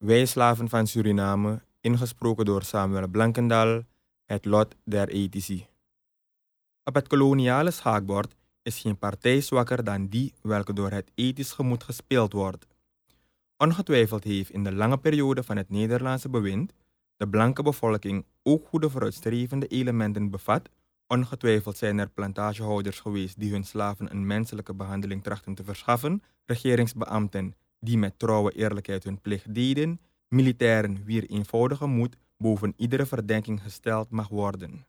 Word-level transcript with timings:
Wij 0.00 0.26
slaven 0.26 0.68
van 0.68 0.86
Suriname, 0.86 1.62
ingesproken 1.80 2.44
door 2.44 2.62
Samuel 2.62 3.08
Blankendal, 3.08 3.82
het 4.24 4.44
lot 4.44 4.76
der 4.84 5.08
ethici. 5.08 5.66
Op 6.84 6.94
het 6.94 7.08
koloniale 7.08 7.70
schaakbord 7.70 8.36
is 8.62 8.80
geen 8.80 8.98
partij 8.98 9.40
zwakker 9.40 9.84
dan 9.84 10.06
die 10.06 10.34
welke 10.42 10.72
door 10.72 10.90
het 10.90 11.10
ethisch 11.14 11.52
gemoed 11.52 11.84
gespeeld 11.84 12.32
wordt. 12.32 12.66
Ongetwijfeld 13.56 14.24
heeft 14.24 14.50
in 14.50 14.64
de 14.64 14.72
lange 14.72 14.98
periode 14.98 15.42
van 15.42 15.56
het 15.56 15.70
Nederlandse 15.70 16.28
bewind 16.28 16.72
de 17.16 17.28
blanke 17.28 17.62
bevolking 17.62 18.24
ook 18.42 18.66
goede 18.66 18.90
vooruitstrevende 18.90 19.66
elementen 19.66 20.30
bevat. 20.30 20.68
Ongetwijfeld 21.06 21.76
zijn 21.76 21.98
er 21.98 22.08
plantagehouders 22.08 23.00
geweest 23.00 23.40
die 23.40 23.52
hun 23.52 23.64
slaven 23.64 24.10
een 24.10 24.26
menselijke 24.26 24.74
behandeling 24.74 25.22
trachten 25.22 25.54
te 25.54 25.64
verschaffen, 25.64 26.22
regeringsbeambten 26.44 27.54
die 27.80 27.98
met 27.98 28.18
trouwe 28.18 28.52
eerlijkheid 28.52 29.04
hun 29.04 29.20
plicht 29.20 29.54
deden, 29.54 30.00
militairen 30.28 31.04
wier 31.04 31.30
eenvoudige 31.30 31.86
moed 31.86 32.16
boven 32.36 32.74
iedere 32.76 33.06
verdenking 33.06 33.62
gesteld 33.62 34.10
mag 34.10 34.28
worden. 34.28 34.86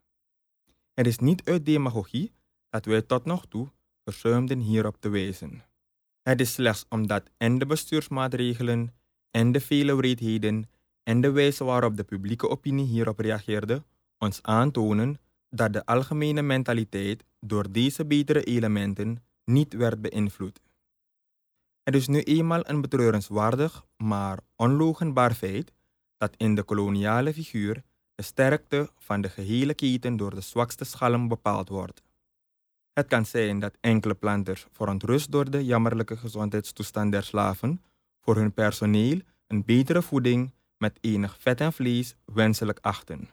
Het 0.94 1.08
is 1.08 1.18
niet 1.18 1.44
uit 1.44 1.66
demagogie 1.66 2.32
dat 2.70 2.86
wij 2.86 3.02
tot 3.02 3.26
nog 3.26 3.46
toe 3.46 3.68
verzuimden 4.04 4.60
hierop 4.60 4.98
te 5.00 5.10
wijzen. 5.10 5.64
Het 6.22 6.42
is 6.42 6.54
slechts 6.54 6.86
omdat 6.90 7.30
en 7.38 7.58
de 7.58 7.66
bestuursmaatregelen 7.66 8.94
en 9.32 9.52
de 9.52 9.60
vele 9.60 9.96
wreedheden 9.96 10.70
en 11.04 11.22
de 11.22 11.32
wijze 11.32 11.64
waarop 11.64 11.98
de 11.98 12.04
publieke 12.04 12.50
opinie 12.50 12.86
hierop 12.86 13.20
reageerde 13.20 13.84
ons 14.18 14.42
aantonen 14.42 15.20
dat 15.50 15.74
de 15.74 15.86
algemene 15.86 16.42
mentaliteit 16.42 17.24
door 17.40 17.72
deze 17.72 18.06
betere 18.06 18.44
elementen 18.44 19.24
niet 19.46 19.74
werd 19.74 20.02
beïnvloed. 20.02 20.60
Het 21.84 21.96
is 21.96 22.08
nu 22.08 22.22
eenmaal 22.22 22.70
een 22.70 22.82
betreurenswaardig, 22.82 23.86
maar 23.98 24.40
onlogenbaar 24.56 25.34
feit 25.34 25.74
dat 26.18 26.34
in 26.38 26.56
de 26.56 26.64
koloniale 26.64 27.34
figuur 27.34 27.84
de 28.16 28.24
sterkte 28.24 28.90
van 28.98 29.22
de 29.22 29.30
gehele 29.30 29.74
keten 29.74 30.18
door 30.18 30.36
de 30.36 30.42
zwakste 30.42 30.84
schalm 30.84 31.28
bepaald 31.28 31.70
wordt. 31.70 32.02
Het 32.94 33.08
kan 33.08 33.26
zijn 33.26 33.60
dat 33.60 33.78
enkele 33.80 34.14
planters 34.14 34.68
verontrust 34.72 35.32
door 35.32 35.50
de 35.50 35.66
jammerlijke 35.66 36.18
gezondheidstoestand 36.18 37.12
der 37.12 37.24
slaven 37.24 37.84
voor 38.20 38.36
hun 38.36 38.54
personeel 38.54 39.20
een 39.48 39.66
betere 39.66 40.02
voeding 40.02 40.54
met 40.78 40.98
enig 41.02 41.38
vet 41.40 41.62
en 41.62 41.74
vlees 41.74 42.16
wenselijk 42.26 42.80
achten. 42.82 43.30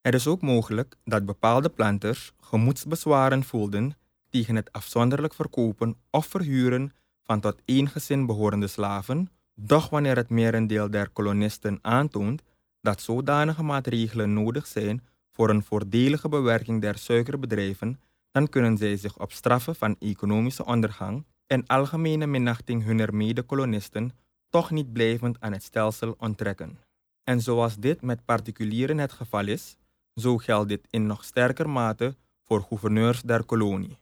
Het 0.00 0.14
is 0.14 0.26
ook 0.26 0.42
mogelijk 0.42 0.96
dat 1.04 1.26
bepaalde 1.26 1.68
planters 1.68 2.32
gemoedsbezwaren 2.40 3.44
voelden 3.44 3.96
tegen 4.30 4.56
het 4.56 4.72
afzonderlijk 4.72 5.34
verkopen 5.34 5.96
of 6.10 6.26
verhuren 6.26 6.92
van 7.24 7.40
tot 7.40 7.60
één 7.64 7.88
gezin 7.88 8.26
behorende 8.26 8.66
slaven, 8.66 9.28
doch 9.54 9.88
wanneer 9.88 10.16
het 10.16 10.30
merendeel 10.30 10.90
der 10.90 11.08
kolonisten 11.08 11.78
aantoont 11.82 12.42
dat 12.80 13.00
zodanige 13.00 13.62
maatregelen 13.62 14.32
nodig 14.32 14.66
zijn 14.66 15.02
voor 15.30 15.50
een 15.50 15.64
voordelige 15.64 16.28
bewerking 16.28 16.80
der 16.80 16.98
suikerbedrijven, 16.98 18.00
dan 18.30 18.48
kunnen 18.48 18.76
zij 18.76 18.96
zich 18.96 19.18
op 19.18 19.32
straffen 19.32 19.76
van 19.76 19.96
economische 19.98 20.64
ondergang 20.64 21.24
en 21.46 21.66
algemene 21.66 22.26
minachting 22.26 22.84
hunner 22.84 23.14
mede-kolonisten 23.14 24.12
toch 24.48 24.70
niet 24.70 24.92
blijvend 24.92 25.40
aan 25.40 25.52
het 25.52 25.62
stelsel 25.62 26.14
onttrekken. 26.18 26.78
En 27.24 27.40
zoals 27.40 27.76
dit 27.76 28.02
met 28.02 28.24
particulieren 28.24 28.98
het 28.98 29.12
geval 29.12 29.46
is, 29.46 29.76
zo 30.14 30.38
geldt 30.38 30.68
dit 30.68 30.86
in 30.90 31.06
nog 31.06 31.24
sterker 31.24 31.68
mate 31.68 32.16
voor 32.44 32.62
gouverneurs 32.62 33.22
der 33.22 33.44
kolonie. 33.44 33.98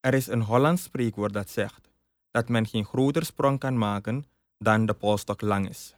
Er 0.00 0.14
is 0.14 0.26
een 0.26 0.42
Hollands 0.42 0.82
spreekwoord 0.82 1.32
dat 1.32 1.50
zegt 1.50 1.90
dat 2.34 2.48
men 2.48 2.66
geen 2.66 2.84
groter 2.84 3.24
sprong 3.24 3.58
kan 3.58 3.78
maken 3.78 4.24
dan 4.58 4.86
de 4.86 4.94
polstok 4.94 5.40
lang 5.40 5.68
is. 5.68 5.94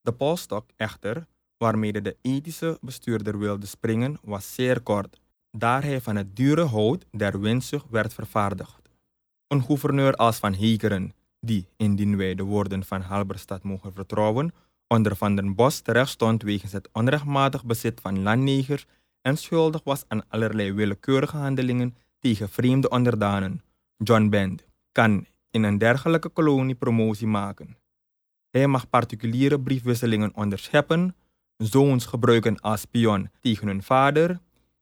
De 0.00 0.12
polstok 0.12 0.64
echter, 0.76 1.26
waarmee 1.56 1.92
de 1.92 2.16
ethische 2.22 2.78
bestuurder 2.80 3.38
wilde 3.38 3.66
springen, 3.66 4.18
was 4.22 4.54
zeer 4.54 4.80
kort, 4.80 5.20
daar 5.50 5.82
hij 5.82 6.00
van 6.00 6.16
het 6.16 6.36
dure 6.36 6.64
hout 6.64 7.04
der 7.10 7.40
windzucht 7.40 7.90
werd 7.90 8.14
vervaardigd. 8.14 8.88
Een 9.46 9.62
gouverneur 9.62 10.14
als 10.14 10.36
Van 10.38 10.54
Hekeren, 10.54 11.12
die, 11.40 11.68
indien 11.76 12.16
wij 12.16 12.34
de 12.34 12.42
woorden 12.42 12.84
van 12.84 13.00
Halberstad 13.00 13.62
mogen 13.62 13.92
vertrouwen, 13.92 14.52
onder 14.86 15.16
Van 15.16 15.36
den 15.36 15.54
Bos 15.54 15.80
terecht 15.80 16.10
stond 16.10 16.42
wegens 16.42 16.72
het 16.72 16.88
onrechtmatig 16.92 17.64
bezit 17.64 18.00
van 18.00 18.22
landnegers 18.22 18.86
en 19.22 19.36
schuldig 19.36 19.80
was 19.84 20.04
aan 20.08 20.28
allerlei 20.28 20.72
willekeurige 20.72 21.36
handelingen 21.36 21.96
tegen 22.18 22.48
vreemde 22.48 22.88
onderdanen. 22.88 23.62
John 23.96 24.28
Bend 24.28 24.64
kan 24.92 25.26
in 25.50 25.62
een 25.62 25.78
dergelijke 25.78 26.28
kolonie 26.28 26.74
promotie 26.74 27.26
maken. 27.26 27.76
Hij 28.50 28.66
mag 28.66 28.88
particuliere 28.88 29.60
briefwisselingen 29.60 30.34
onderscheppen, 30.34 31.16
zoons 31.56 32.06
gebruiken 32.06 32.60
als 32.60 32.80
spion 32.80 33.30
tegen 33.40 33.66
hun 33.66 33.82
vader, 33.82 34.40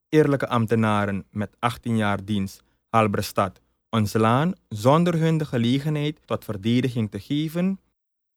eerlijke 0.09 0.49
ambtenaren 0.49 1.25
met 1.31 1.56
18 1.59 1.97
jaar 1.97 2.25
dienst 2.25 2.62
Halberstad 2.88 3.60
ontslaan 3.91 4.53
zonder 4.69 5.19
hun 5.19 5.38
de 5.38 5.44
gelegenheid 5.44 6.21
tot 6.25 6.44
verdediging 6.44 7.10
te 7.10 7.21
geven, 7.21 7.81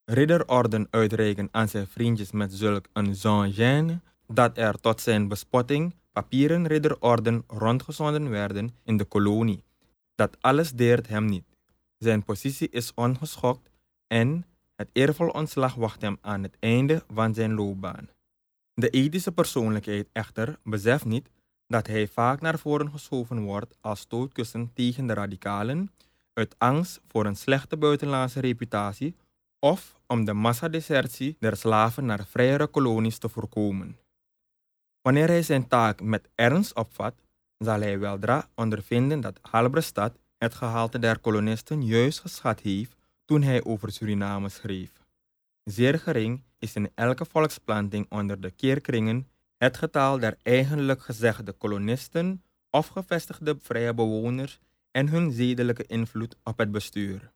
ridderorden 0.05 0.87
uitreiken 0.89 1.47
aan 1.51 1.67
zijn 1.67 1.87
vriendjes 1.87 2.31
met 2.31 2.53
zulk 2.53 2.85
een 2.93 3.15
zo'n 3.15 4.01
dat 4.27 4.57
er 4.57 4.79
tot 4.79 5.01
zijn 5.01 5.27
bespotting 5.27 5.95
papieren 6.11 6.67
ridderorden 6.67 7.43
rondgezonden 7.47 8.29
werden 8.29 8.75
in 8.83 8.97
de 8.97 9.05
kolonie. 9.05 9.63
Dat 10.15 10.37
alles 10.41 10.71
deert 10.71 11.07
hem 11.07 11.25
niet. 11.25 11.48
Zijn 11.99 12.23
positie 12.23 12.69
is 12.69 12.93
ongeschokt 12.93 13.69
en 14.07 14.45
het 14.75 14.89
eervol 14.93 15.29
ontslag 15.29 15.75
wacht 15.75 16.01
hem 16.01 16.17
aan 16.21 16.43
het 16.43 16.57
einde 16.59 17.03
van 17.13 17.33
zijn 17.33 17.53
loopbaan. 17.53 18.09
De 18.73 18.89
ethische 18.89 19.31
persoonlijkheid 19.31 20.09
echter 20.11 20.59
beseft 20.63 21.05
niet 21.05 21.29
dat 21.67 21.87
hij 21.87 22.07
vaak 22.07 22.41
naar 22.41 22.59
voren 22.59 22.91
geschoven 22.91 23.41
wordt 23.41 23.77
als 23.81 23.99
stootkussen 23.99 24.73
tegen 24.73 25.07
de 25.07 25.13
radicalen, 25.13 25.91
uit 26.33 26.55
angst 26.57 27.01
voor 27.07 27.25
een 27.25 27.35
slechte 27.35 27.77
buitenlandse 27.77 28.39
reputatie 28.39 29.15
of 29.59 29.99
om 30.07 30.25
de 30.25 30.33
massadesertie 30.33 31.35
der 31.39 31.57
slaven 31.57 32.05
naar 32.05 32.25
vrijere 32.25 32.67
kolonies 32.67 33.17
te 33.17 33.29
voorkomen. 33.29 33.97
Wanneer 35.01 35.27
hij 35.27 35.43
zijn 35.43 35.67
taak 35.67 36.01
met 36.01 36.29
ernst 36.35 36.75
opvat, 36.75 37.13
zal 37.57 37.79
hij 37.79 37.99
weldra 37.99 38.49
ondervinden 38.55 39.21
dat 39.21 39.39
Halberstad 39.41 40.17
het 40.39 40.53
gehalte 40.53 40.99
der 40.99 41.19
kolonisten 41.19 41.85
juist 41.85 42.19
geschat 42.19 42.59
heeft 42.59 42.95
toen 43.25 43.41
hij 43.41 43.63
over 43.63 43.91
Suriname 43.91 44.49
schreef. 44.49 44.91
Zeer 45.63 45.99
gering 45.99 46.43
is 46.59 46.75
in 46.75 46.91
elke 46.95 47.25
volksplanting 47.25 48.05
onder 48.09 48.41
de 48.41 48.51
keerkringen 48.51 49.27
het 49.57 49.77
getal 49.77 50.19
der 50.19 50.37
eigenlijk 50.43 51.01
gezegde 51.01 51.51
kolonisten 51.51 52.43
of 52.69 52.87
gevestigde 52.87 53.57
vrije 53.61 53.93
bewoners 53.93 54.59
en 54.91 55.09
hun 55.09 55.31
zedelijke 55.31 55.85
invloed 55.85 56.35
op 56.43 56.57
het 56.57 56.71
bestuur. 56.71 57.31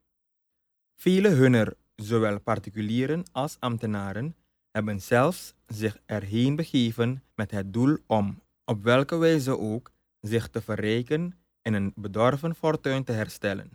Vele 0.95 1.29
hunner, 1.29 1.73
zowel 1.95 2.39
particulieren 2.39 3.23
als 3.31 3.57
ambtenaren, 3.59 4.35
hebben 4.71 5.01
zelfs 5.01 5.53
zich 5.67 5.97
erheen 6.05 6.55
begeven 6.55 7.23
met 7.35 7.51
het 7.51 7.73
doel 7.73 7.97
om, 8.07 8.41
op 8.65 8.83
welke 8.83 9.17
wijze 9.17 9.59
ook, 9.59 9.91
zich 10.21 10.49
te 10.49 10.61
verrijken 10.61 11.42
en 11.63 11.73
een 11.73 11.93
bedorven 11.95 12.55
fortuin 12.55 13.03
te 13.03 13.11
herstellen, 13.11 13.71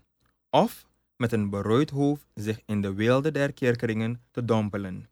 of 0.50 0.86
met 1.16 1.32
een 1.32 1.50
berooid 1.50 1.90
hoofd 1.90 2.26
zich 2.34 2.60
in 2.66 2.80
de 2.80 2.94
wilde 2.94 3.30
der 3.30 3.52
kerkeringen 3.52 4.22
te 4.30 4.44
dompelen. 4.44 5.08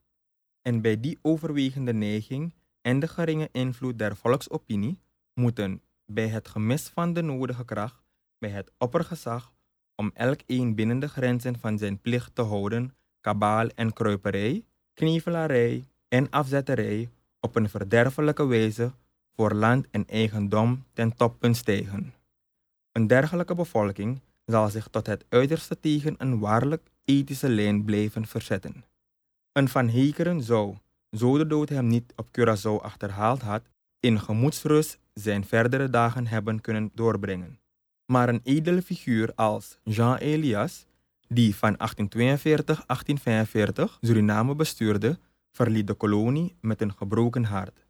En 0.63 0.81
bij 0.81 1.01
die 1.01 1.19
overwegende 1.23 1.93
neiging 1.93 2.55
en 2.83 3.01
de 3.01 3.09
geringe 3.09 3.49
invloed 3.53 3.99
der 3.99 4.17
volksopinie 4.17 4.99
moeten 5.35 5.83
bij 6.05 6.29
het 6.29 6.49
gemis 6.49 6.89
van 6.89 7.13
de 7.13 7.23
nodige 7.23 7.65
kracht 7.65 8.05
bij 8.39 8.51
het 8.51 8.73
oppergezag 8.79 9.53
om 9.95 10.11
elk 10.15 10.41
een 10.47 10.75
binnen 10.75 10.99
de 10.99 11.09
grenzen 11.09 11.59
van 11.59 11.79
zijn 11.79 12.01
plicht 12.01 12.35
te 12.35 12.43
houden, 12.43 12.95
kabaal 13.21 13.69
en 13.69 13.93
kruiperij, 13.93 14.65
knievelarij 14.95 15.85
en 16.09 16.31
afzetterij 16.31 17.11
op 17.41 17.57
een 17.57 17.69
verderfelijke 17.69 18.47
wijze 18.47 18.93
voor 19.35 19.55
land 19.55 19.87
en 19.91 20.07
eigendom 20.07 20.85
ten 20.93 21.17
toppunt 21.17 21.57
stijgen. 21.57 22.16
Een 22.97 23.07
dergelijke 23.07 23.55
bevolking 23.55 24.21
zal 24.47 24.69
zich 24.69 24.89
tot 24.89 25.07
het 25.07 25.25
uiterste 25.29 25.81
tegen 25.81 26.15
een 26.19 26.39
waarlijk 26.39 26.91
ethische 27.05 27.49
lijn 27.49 27.85
blijven 27.85 28.27
verzetten. 28.27 28.85
Een 29.53 29.69
Van 29.69 29.89
Hekeren 29.89 30.43
zou, 30.43 30.77
zo 31.11 31.39
de 31.39 31.47
dood 31.47 31.69
hem 31.69 31.87
niet 31.87 32.13
op 32.17 32.27
Curaçao 32.39 32.83
achterhaald 32.83 33.43
had, 33.43 33.63
in 34.01 34.21
gemoedsrust 34.21 34.99
zijn 35.13 35.45
verdere 35.45 35.91
dagen 35.91 36.27
hebben 36.27 36.61
kunnen 36.61 36.91
doorbrengen. 36.95 37.59
Maar 38.07 38.29
een 38.29 38.41
edele 38.43 38.83
figuur 38.83 39.33
als 39.35 39.79
Jean 39.83 40.17
Elias, 40.17 40.87
die 41.29 41.57
van 41.57 41.77
1842-1845 41.77 41.79
Suriname 44.01 44.55
bestuurde, 44.55 45.19
verliet 45.53 45.87
de 45.87 45.95
kolonie 45.95 46.55
met 46.61 46.81
een 46.81 46.95
gebroken 46.95 47.45
hart. 47.45 47.87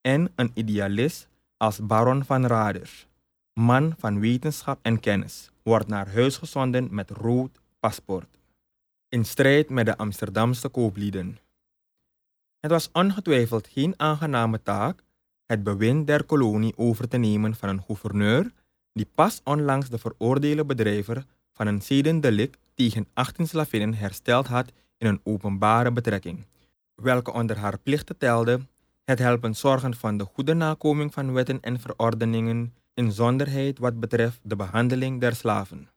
En 0.00 0.32
een 0.34 0.50
idealist 0.54 1.28
als 1.56 1.86
baron 1.86 2.24
van 2.24 2.46
Raders, 2.46 3.06
man 3.54 3.94
van 3.98 4.20
wetenschap 4.20 4.78
en 4.82 5.00
kennis, 5.00 5.50
wordt 5.62 5.88
naar 5.88 6.12
huis 6.12 6.36
gezonden 6.36 6.88
met 6.90 7.10
rood 7.10 7.60
paspoort. 7.80 8.38
In 9.08 9.24
strijd 9.24 9.70
met 9.70 9.86
de 9.86 9.96
Amsterdamse 9.96 10.68
kooplieden. 10.68 11.38
Het 12.60 12.70
was 12.70 12.90
ongetwijfeld 12.92 13.66
geen 13.66 13.94
aangename 13.96 14.62
taak 14.62 15.02
het 15.46 15.62
bewind 15.62 16.06
der 16.06 16.24
kolonie 16.24 16.76
over 16.76 17.08
te 17.08 17.16
nemen 17.16 17.54
van 17.54 17.68
een 17.68 17.82
gouverneur 17.82 18.52
die 18.92 19.08
pas 19.14 19.40
onlangs 19.44 19.88
de 19.88 19.98
veroordeelde 19.98 20.64
bedrijver 20.64 21.26
van 21.52 21.66
een 21.66 21.82
zedendelict 21.82 22.58
tegen 22.74 23.08
18 23.12 23.48
slavinnen 23.48 23.94
hersteld 23.94 24.46
had 24.46 24.72
in 24.98 25.06
een 25.06 25.20
openbare 25.22 25.92
betrekking, 25.92 26.46
welke 26.94 27.32
onder 27.32 27.56
haar 27.56 27.78
plichten 27.78 28.18
telde 28.18 28.60
het 29.04 29.18
helpen 29.18 29.54
zorgen 29.54 29.94
van 29.94 30.16
de 30.16 30.24
goede 30.24 30.54
nakoming 30.54 31.12
van 31.12 31.32
wetten 31.32 31.60
en 31.60 31.80
verordeningen, 31.80 32.74
inzonderheid 32.94 33.78
wat 33.78 34.00
betreft 34.00 34.40
de 34.42 34.56
behandeling 34.56 35.20
der 35.20 35.34
slaven. 35.34 35.90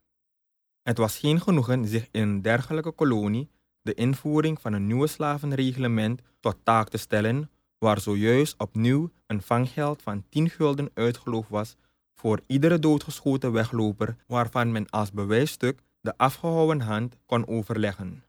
Het 0.82 0.98
was 0.98 1.18
geen 1.18 1.40
genoegen 1.40 1.86
zich 1.86 2.08
in 2.10 2.22
een 2.22 2.42
dergelijke 2.42 2.92
kolonie 2.92 3.50
de 3.82 3.94
invoering 3.94 4.60
van 4.60 4.72
een 4.72 4.86
nieuwe 4.86 5.06
slavenreglement 5.06 6.20
tot 6.40 6.56
taak 6.62 6.88
te 6.88 6.96
stellen, 6.96 7.50
waar 7.78 8.00
zojuist 8.00 8.54
opnieuw 8.58 9.10
een 9.26 9.42
vanggeld 9.42 10.02
van 10.02 10.24
10 10.28 10.50
gulden 10.50 10.90
uitgeloofd 10.94 11.48
was 11.48 11.76
voor 12.14 12.40
iedere 12.46 12.78
doodgeschoten 12.78 13.52
wegloper 13.52 14.16
waarvan 14.26 14.72
men 14.72 14.90
als 14.90 15.12
bewijsstuk 15.12 15.82
de 16.00 16.16
afgehouwen 16.16 16.80
hand 16.80 17.16
kon 17.26 17.46
overleggen. 17.46 18.24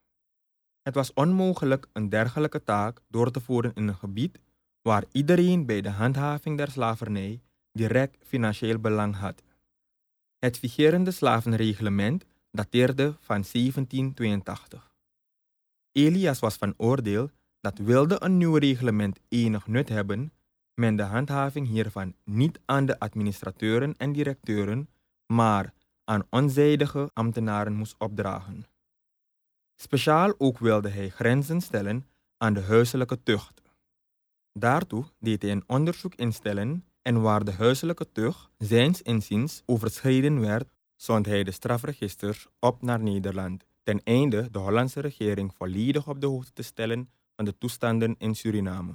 Het 0.82 0.96
was 0.96 1.14
onmogelijk 1.14 1.88
een 1.94 2.10
dergelijke 2.10 2.64
taak 2.64 3.02
door 3.08 3.32
te 3.32 3.40
voeren 3.40 3.72
in 3.74 3.88
een 3.88 3.96
gebied 3.96 4.40
waar 4.88 5.04
iedereen 5.12 5.66
bij 5.66 5.82
de 5.82 5.90
handhaving 5.90 6.58
der 6.58 6.72
slavernij 6.72 7.42
direct 7.72 8.18
financieel 8.26 8.80
belang 8.80 9.16
had. 9.16 9.44
Het 10.40 10.60
vigerende 10.60 11.12
slavenreglement 11.12 12.26
dateerde 12.52 13.16
van 13.20 13.44
1782. 13.52 14.92
Elias 15.92 16.40
was 16.40 16.56
van 16.56 16.74
oordeel 16.78 17.30
dat 17.60 17.78
wilde 17.78 18.16
een 18.20 18.38
nieuw 18.38 18.56
reglement 18.56 19.20
enig 19.28 19.68
nut 19.68 19.90
hebben, 19.90 20.34
men 20.74 20.96
de 20.96 21.04
handhaving 21.04 21.68
hiervan 21.68 22.16
niet 22.24 22.60
aan 22.66 22.86
de 22.86 23.00
administrateuren 23.00 23.94
en 23.98 24.12
directeuren, 24.12 24.90
maar 25.26 25.74
aan 26.04 26.28
onzijdige 26.30 27.10
ambtenaren 27.14 27.74
moest 27.74 27.96
opdragen. 27.98 28.66
Speciaal 29.76 30.34
ook 30.38 30.58
wilde 30.58 30.90
hij 30.90 31.10
grenzen 31.10 31.62
stellen 31.62 32.08
aan 32.38 32.54
de 32.54 32.62
huiselijke 32.62 33.24
tucht. 33.24 33.67
Daartoe 34.60 35.06
deed 35.20 35.42
hij 35.42 35.52
een 35.52 35.64
onderzoek 35.68 36.16
instellen 36.16 36.86
en 37.02 37.22
waar 37.22 37.44
de 37.44 37.52
huiselijke 37.52 38.12
tucht 38.12 38.50
zijns 38.58 39.02
inziens 39.02 39.64
overschreden 39.66 40.40
werd, 40.40 40.70
zond 40.96 41.26
hij 41.26 41.44
de 41.44 41.52
strafregisters 41.52 42.48
op 42.60 42.82
naar 42.82 43.00
Nederland, 43.00 43.66
ten 43.84 44.04
einde 44.04 44.52
de 44.52 44.60
Hollandse 44.60 45.00
regering 45.00 45.54
volledig 45.58 46.08
op 46.08 46.22
de 46.22 46.28
hoogte 46.28 46.54
te 46.54 46.62
stellen 46.62 47.10
van 47.36 47.46
de 47.46 47.58
toestanden 47.58 48.16
in 48.18 48.36
Suriname. 48.36 48.94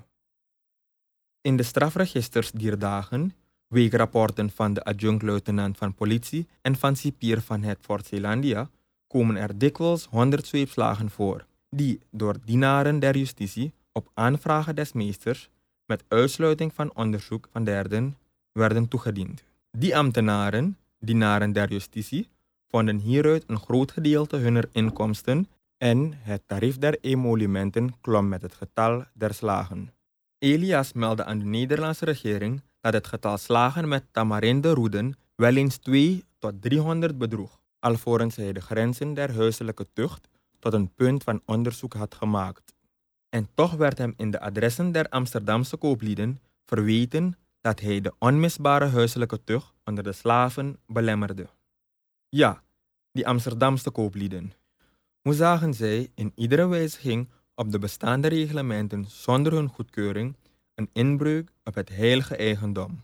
In 1.41 1.56
de 1.56 1.62
strafregisters 1.62 2.50
dier 2.50 2.79
dagen, 2.79 3.35
weekrapporten 3.67 4.50
van 4.50 4.75
de 4.75 4.85
adjunct-luitenant 4.85 5.76
van 5.79 5.94
politie 5.94 6.49
en 6.62 6.76
van 6.76 6.97
cipier 6.97 7.41
van 7.41 7.62
het 7.62 7.79
Fort 7.81 8.06
Zeelandia, 8.06 8.70
komen 9.06 9.37
er 9.37 9.58
dikwijls 9.58 10.05
honderd 10.05 10.47
zweepslagen 10.47 11.11
voor, 11.11 11.47
die 11.70 12.00
door 12.11 12.37
dienaren 12.44 12.99
der 12.99 13.17
justitie 13.17 13.73
op 13.93 14.11
aanvragen 14.15 14.77
des 14.77 14.93
meesters 14.93 15.49
met 15.87 16.05
uitsluiting 16.09 16.75
van 16.75 16.94
onderzoek 16.94 17.49
van 17.50 17.65
derden 17.65 18.17
werden 18.53 18.89
toegediend. 18.89 19.44
Die 19.71 19.97
ambtenaren, 19.97 20.79
dienaren 20.99 21.53
der 21.53 21.69
justitie, 21.69 22.29
vonden 22.69 22.99
hieruit 22.99 23.44
een 23.47 23.59
groot 23.59 23.91
gedeelte 23.91 24.37
hunner 24.37 24.69
inkomsten 24.73 25.49
en 25.79 26.12
het 26.17 26.43
tarief 26.47 26.79
der 26.79 26.99
emolumenten 27.00 28.00
klom 28.00 28.29
met 28.29 28.43
het 28.43 28.55
getal 28.55 29.05
der 29.15 29.35
slagen. 29.35 29.93
Elias 30.39 30.93
meldde 30.93 31.25
aan 31.25 31.39
de 31.39 31.44
Nederlandse 31.44 32.05
regering 32.05 32.62
dat 32.81 32.93
het 32.93 33.06
getal 33.06 33.39
slagen 33.39 33.89
met 33.89 34.05
tamarinde 34.11 34.71
roeden 34.71 35.15
wel 35.35 35.56
eens 35.56 35.77
2 35.77 36.25
tot 36.39 36.62
300 36.62 37.19
bedroeg, 37.19 37.61
alvorens 37.79 38.37
hij 38.37 38.53
de 38.53 38.61
grenzen 38.61 39.15
der 39.15 39.35
huiselijke 39.35 39.87
tucht 39.93 40.29
tot 40.59 40.73
een 40.73 40.94
punt 40.94 41.23
van 41.23 41.43
onderzoek 41.44 41.94
had 41.94 42.15
gemaakt. 42.15 42.75
En 43.34 43.49
toch 43.55 43.73
werd 43.73 43.99
hem 43.99 44.14
in 44.17 44.31
de 44.31 44.40
adressen 44.40 44.93
der 44.93 45.08
Amsterdamse 45.08 45.76
kooplieden 45.76 46.40
verweten 46.64 47.34
dat 47.61 47.81
hij 47.81 48.00
de 48.00 48.12
onmisbare 48.19 48.87
huiselijke 48.87 49.44
tucht 49.44 49.73
onder 49.84 50.05
de 50.05 50.12
slaven 50.12 50.79
belemmerde. 50.87 51.46
Ja, 52.29 52.62
die 53.12 53.26
Amsterdamse 53.26 53.90
kooplieden. 53.90 54.52
Hoe 55.23 55.34
zagen 55.34 55.75
zij 55.75 56.11
in 56.14 56.32
iedere 56.34 56.67
wijziging 56.67 57.29
op 57.55 57.70
de 57.70 57.79
bestaande 57.79 58.29
reglementen 58.29 59.05
zonder 59.08 59.52
hun 59.52 59.69
goedkeuring 59.69 60.37
een 60.75 60.90
inbreuk 60.93 61.52
op 61.64 61.75
het 61.75 61.88
heilige 61.88 62.37
eigendom? 62.37 63.02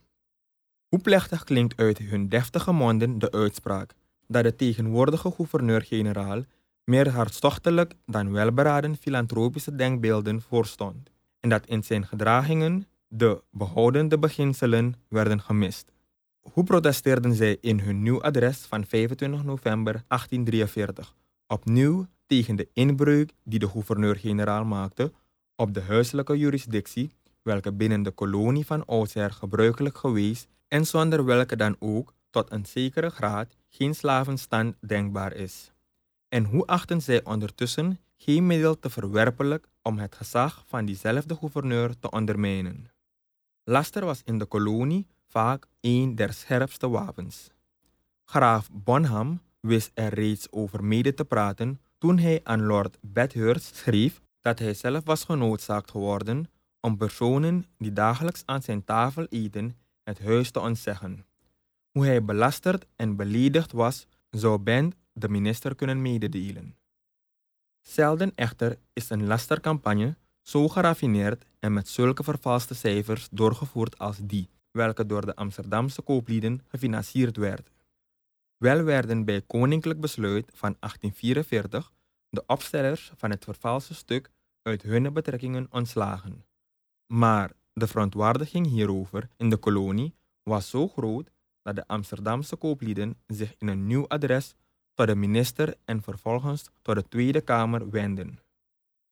Hoe 0.89 1.01
plechtig 1.01 1.45
klinkt 1.45 1.77
uit 1.77 1.99
hun 1.99 2.29
deftige 2.29 2.73
monden 2.73 3.19
de 3.19 3.31
uitspraak 3.31 3.95
dat 4.27 4.43
de 4.43 4.57
tegenwoordige 4.57 5.31
gouverneur-generaal 5.31 6.43
meer 6.89 7.09
hartstochtelijk 7.11 7.95
dan 8.07 8.33
welberaden 8.33 8.97
filantropische 8.97 9.75
denkbeelden 9.75 10.43
voorstond 10.43 11.11
en 11.41 11.49
dat 11.49 11.67
in 11.67 11.85
zijn 11.85 12.07
gedragingen 12.07 12.87
de 13.09 13.43
behoudende 13.51 14.19
beginselen 14.19 14.95
werden 15.09 15.41
gemist. 15.41 15.93
Hoe 16.41 16.65
protesteerden 16.65 17.35
zij 17.35 17.57
in 17.61 17.81
hun 17.81 18.03
nieuw 18.03 18.23
adres 18.23 18.59
van 18.59 18.85
25 18.85 19.45
november 19.45 19.93
1843 19.93 21.15
opnieuw 21.47 22.07
tegen 22.27 22.57
de 22.57 22.69
inbreuk 22.73 23.33
die 23.45 23.59
de 23.59 23.69
gouverneur-generaal 23.69 24.65
maakte 24.65 25.13
op 25.57 25.75
de 25.75 25.81
huiselijke 25.81 26.39
jurisdictie, 26.39 27.11
welke 27.43 27.73
binnen 27.73 28.03
de 28.03 28.11
kolonie 28.11 28.67
van 28.67 28.85
oudsher 28.85 29.31
gebruikelijk 29.31 29.99
geweest 29.99 30.49
en 30.69 30.87
zonder 30.87 31.25
welke 31.25 31.57
dan 31.57 31.77
ook 31.79 32.15
tot 32.31 32.53
een 32.53 32.67
zekere 32.67 33.11
graad 33.11 33.57
geen 33.69 33.95
slavenstand 33.95 34.77
denkbaar 34.81 35.35
is. 35.35 35.73
En 36.29 36.45
hoe 36.45 36.67
achten 36.67 37.03
zij 37.03 37.25
ondertussen 37.25 38.01
geen 38.17 38.47
middel 38.47 38.79
te 38.79 38.91
verwerpelijk 38.91 39.69
om 39.83 39.99
het 39.99 40.15
gezag 40.15 40.65
van 40.67 40.85
diezelfde 40.85 41.37
gouverneur 41.37 41.99
te 41.99 42.11
ondermijnen? 42.11 42.91
Laster 43.65 44.05
was 44.05 44.23
in 44.25 44.39
de 44.39 44.45
kolonie 44.45 45.07
vaak 45.29 45.67
een 45.81 46.15
der 46.15 46.33
scherpste 46.33 46.89
wapens. 46.89 47.51
Graaf 48.25 48.69
Bonham 48.73 49.41
wist 49.61 49.91
er 49.95 50.15
reeds 50.15 50.53
over 50.53 50.85
mede 50.85 51.15
te 51.15 51.25
praten 51.25 51.81
toen 51.99 52.19
hij 52.19 52.41
aan 52.43 52.63
Lord 52.63 52.99
Bathurst 53.01 53.77
schreef 53.77 54.21
dat 54.41 54.59
hij 54.59 54.75
zelf 54.75 55.05
was 55.05 55.25
genoodzaakt 55.25 55.91
geworden 55.91 56.51
om 56.81 56.97
personen 56.97 57.67
die 57.79 57.93
dagelijks 57.93 58.43
aan 58.45 58.63
zijn 58.63 58.85
tafel 58.85 59.25
eten 59.25 59.77
het 60.03 60.19
huis 60.19 60.51
te 60.51 60.61
ontzeggen. 60.61 61.27
Hoe 61.91 62.07
hij 62.07 62.25
belasterd 62.25 62.87
en 62.97 63.17
beledigd 63.17 63.73
was, 63.73 64.07
zou 64.31 64.59
Ben 64.59 64.93
de 65.21 65.29
minister 65.29 65.75
kunnen 65.75 66.03
mededelen. 66.03 66.77
Zelden 67.81 68.35
echter 68.35 68.79
is 68.93 69.11
een 69.11 69.27
lastercampagne 69.27 70.17
zo 70.43 70.69
geraffineerd 70.69 71.45
en 71.59 71.73
met 71.73 71.89
zulke 71.89 72.23
vervalste 72.23 72.75
cijfers 72.75 73.29
doorgevoerd 73.31 73.99
als 73.99 74.19
die, 74.23 74.49
welke 74.71 75.07
door 75.07 75.27
de 75.27 75.37
Amsterdamse 75.37 76.03
kooplieden 76.03 76.61
gefinancierd 76.69 77.37
werd. 77.37 77.71
Wel 78.57 78.83
werden 78.83 79.25
bij 79.25 79.43
koninklijk 79.43 80.01
besluit 80.01 80.51
van 80.55 80.77
1844 80.79 81.93
de 82.31 82.43
opstellers 82.47 83.13
van 83.17 83.31
het 83.31 83.45
vervalste 83.45 83.95
stuk 83.95 84.31
uit 84.63 84.83
hun 84.83 85.13
betrekkingen 85.13 85.67
ontslagen. 85.71 86.45
Maar 87.07 87.53
de 87.73 87.87
verontwaardiging 87.87 88.67
hierover 88.67 89.29
in 89.37 89.51
de 89.51 89.57
kolonie 89.57 90.15
was 90.43 90.71
zo 90.71 90.89
groot 90.89 91.31
dat 91.63 91.77
de 91.77 91.87
Amsterdamse 91.87 92.57
kooplieden 92.57 93.17
zich 93.27 93.55
in 93.59 93.69
een 93.69 93.87
nieuw 93.87 94.09
adres 94.09 94.55
tot 94.99 95.07
de 95.07 95.15
minister 95.15 95.75
en 95.85 96.03
vervolgens 96.03 96.69
tot 96.83 96.95
de 96.95 97.09
Tweede 97.09 97.41
Kamer 97.41 97.91
wenden. 97.91 98.39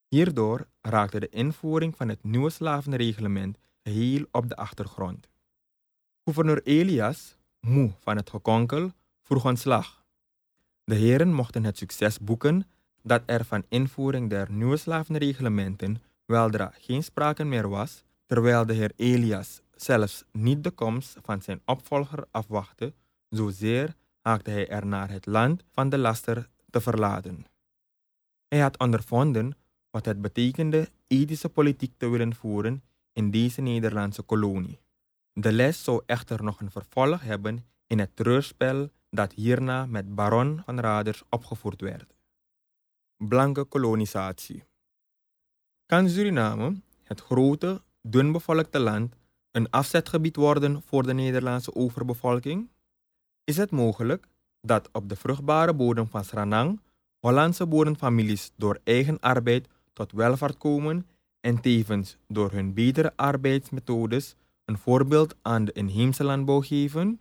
Hierdoor 0.09 0.67
raakte 0.81 1.21
de 1.21 1.29
invoering 1.29 1.97
van 1.97 2.09
het 2.09 2.25
nieuwe 2.25 2.51
slavenreglement 2.51 3.59
geheel 3.83 4.25
op 4.31 4.49
de 4.49 4.57
achtergrond. 4.57 5.29
Gouverneur 6.25 6.63
Elias, 6.63 7.37
moe 7.61 7.91
van 7.99 8.17
het 8.17 8.31
gekonkel, 8.31 8.91
vroeg 9.23 9.45
ontslag. 9.45 10.05
De 10.85 10.95
heren 10.95 11.33
mochten 11.33 11.65
het 11.65 11.79
succes 11.79 12.19
boeken 12.19 12.67
dat 13.03 13.23
er 13.27 13.45
van 13.45 13.65
invoering 13.69 14.31
der 14.31 14.51
nieuwe 14.51 14.77
slavenreglementen 14.77 16.03
weldra 16.25 16.73
geen 16.79 17.03
sprake 17.03 17.45
meer 17.45 17.69
was, 17.69 18.05
terwijl 18.27 18.67
de 18.67 18.73
heer 18.73 18.93
Elias 18.97 19.61
zelfs 19.75 20.25
niet 20.33 20.65
de 20.65 20.71
komst 20.71 21.17
van 21.23 21.43
zijn 21.43 21.61
opvolger 21.65 22.25
afwachtte, 22.31 22.95
zozeer 23.29 23.95
haakte 24.27 24.51
hij 24.51 24.69
er 24.69 24.87
naar 24.87 25.11
het 25.11 25.27
land 25.27 25.65
van 25.73 25.89
de 25.89 25.99
laster 25.99 26.49
te 26.71 26.81
verlaten. 26.81 27.45
Hij 28.49 28.59
had 28.61 28.79
ondervonden 28.79 29.57
wat 29.91 30.05
het 30.05 30.21
betekende 30.21 30.89
ethische 31.07 31.49
politiek 31.49 31.93
te 31.97 32.09
willen 32.09 32.35
voeren 32.35 32.83
in 33.13 33.31
deze 33.31 33.61
Nederlandse 33.61 34.23
kolonie. 34.23 34.81
De 35.33 35.53
les 35.53 35.85
zou 35.85 36.03
echter 36.07 36.43
nog 36.43 36.61
een 36.61 36.71
vervolg 36.71 37.21
hebben 37.21 37.67
in 37.87 37.99
het 37.99 38.17
treurspel 38.17 38.91
dat 39.11 39.33
hierna 39.33 39.87
met 39.87 40.15
Baron 40.15 40.63
van 40.65 40.81
Raders 40.81 41.23
opgevoerd 41.29 41.81
werd. 41.81 42.15
Blanke 43.17 43.65
kolonisatie. 43.65 44.65
Kan 45.87 46.09
Suriname, 46.09 46.81
het 47.03 47.21
grote, 47.21 47.83
dunbevolkte 48.03 48.79
land, 48.79 49.15
een 49.51 49.71
afzetgebied 49.71 50.37
worden 50.37 50.83
voor 50.83 51.03
de 51.03 51.15
Nederlandse 51.15 51.75
overbevolking? 51.75 52.69
Is 53.47 53.57
het 53.57 53.71
mogelijk 53.71 54.27
dat 54.61 54.89
op 54.93 55.09
de 55.09 55.17
vruchtbare 55.17 55.75
bodem 55.75 56.09
van 56.09 56.25
Sranang 56.25 56.81
Hollandse 57.19 57.67
boerenfamilies 57.67 58.53
door 58.57 58.81
eigen 58.85 59.21
arbeid 59.21 59.69
tot 59.93 60.13
welvaart 60.13 60.59
komen 60.59 61.09
en 61.41 61.61
tevens 61.61 62.17
door 62.29 62.53
hun 62.53 62.75
betere 62.75 63.13
arbeidsmethodes 63.17 64.35
een 64.65 64.79
voorbeeld 64.79 65.35
aan 65.43 65.65
de 65.65 65.73
inheemse 65.73 66.25
landbouw 66.25 66.61
geven? 66.61 67.21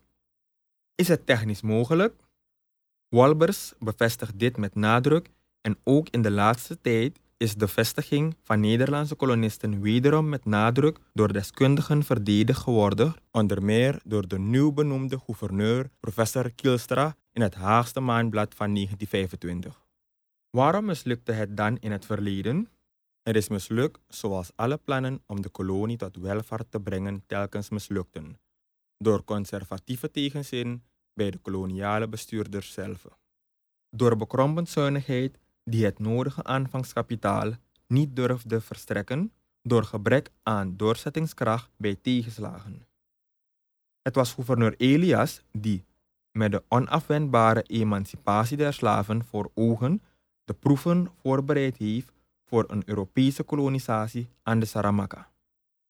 Is 0.96 1.08
het 1.08 1.26
technisch 1.26 1.62
mogelijk? 1.62 2.24
Walbers 3.08 3.74
bevestigt 3.80 4.40
dit 4.40 4.58
met 4.58 4.76
nadruk 4.76 5.30
en 5.62 5.78
ook 5.84 6.10
in 6.10 6.22
de 6.22 6.32
laatste 6.32 6.82
tijd 6.82 7.20
is 7.46 7.56
de 7.56 7.68
vestiging 7.68 8.36
van 8.44 8.60
Nederlandse 8.60 9.16
kolonisten 9.16 9.82
wederom 9.82 10.30
met 10.30 10.46
nadruk 10.46 10.98
door 11.14 11.34
deskundigen 11.34 12.04
verdedigd 12.04 12.62
geworden, 12.62 13.14
onder 13.32 13.64
meer 13.64 14.00
door 14.04 14.28
de 14.28 14.40
nieuw 14.40 14.72
benoemde 14.72 15.20
gouverneur 15.20 15.90
professor 16.00 16.52
Kielstra 16.52 17.16
in 17.32 17.42
het 17.42 17.56
Haagste 17.56 18.00
Maandblad 18.00 18.56
van 18.56 18.74
1925. 18.74 19.86
Waarom 20.50 20.86
mislukte 20.86 21.32
het 21.32 21.58
dan 21.58 21.78
in 21.80 21.92
het 21.92 22.06
verleden? 22.06 22.70
Het 23.24 23.36
is 23.36 23.48
mislukt 23.48 24.00
zoals 24.08 24.52
alle 24.56 24.78
plannen 24.78 25.22
om 25.26 25.42
de 25.42 25.50
kolonie 25.50 25.98
tot 25.98 26.18
welvaart 26.18 26.72
te 26.72 26.80
brengen 26.80 27.24
telkens 27.28 27.70
mislukten, 27.70 28.40
door 28.98 29.24
conservatieve 29.24 30.12
tegenzin 30.12 30.84
bij 31.14 31.30
de 31.32 31.38
koloniale 31.38 32.08
bestuurders 32.08 32.74
zelf. 32.74 33.06
Door 33.90 34.18
bekrompen 34.18 34.68
zuinigheid 34.68 35.40
die 35.66 35.86
het 35.86 36.00
nodige 36.00 36.44
aanvangskapitaal 36.44 37.52
niet 37.88 38.16
durfde 38.16 38.62
verstrekken, 38.62 39.32
door 39.62 39.84
gebrek 39.84 40.30
aan 40.44 40.78
doorzettingskracht 40.78 41.70
bij 41.78 41.96
tegenslagen. 41.96 42.88
Het 44.02 44.16
was 44.16 44.34
gouverneur 44.34 44.74
Elias 44.78 45.42
die, 45.52 45.86
met 46.32 46.52
de 46.52 46.64
onafwendbare 46.68 47.64
emancipatie 47.64 48.58
der 48.58 48.74
slaven 48.74 49.26
voor 49.26 49.52
ogen, 49.54 50.02
de 50.44 50.54
proeven 50.54 51.12
voorbereid 51.22 51.78
heeft 51.78 52.12
voor 52.44 52.66
een 52.68 52.84
Europese 52.86 53.44
kolonisatie 53.44 54.30
aan 54.44 54.60
de 54.60 54.66
Saramaka. 54.66 55.32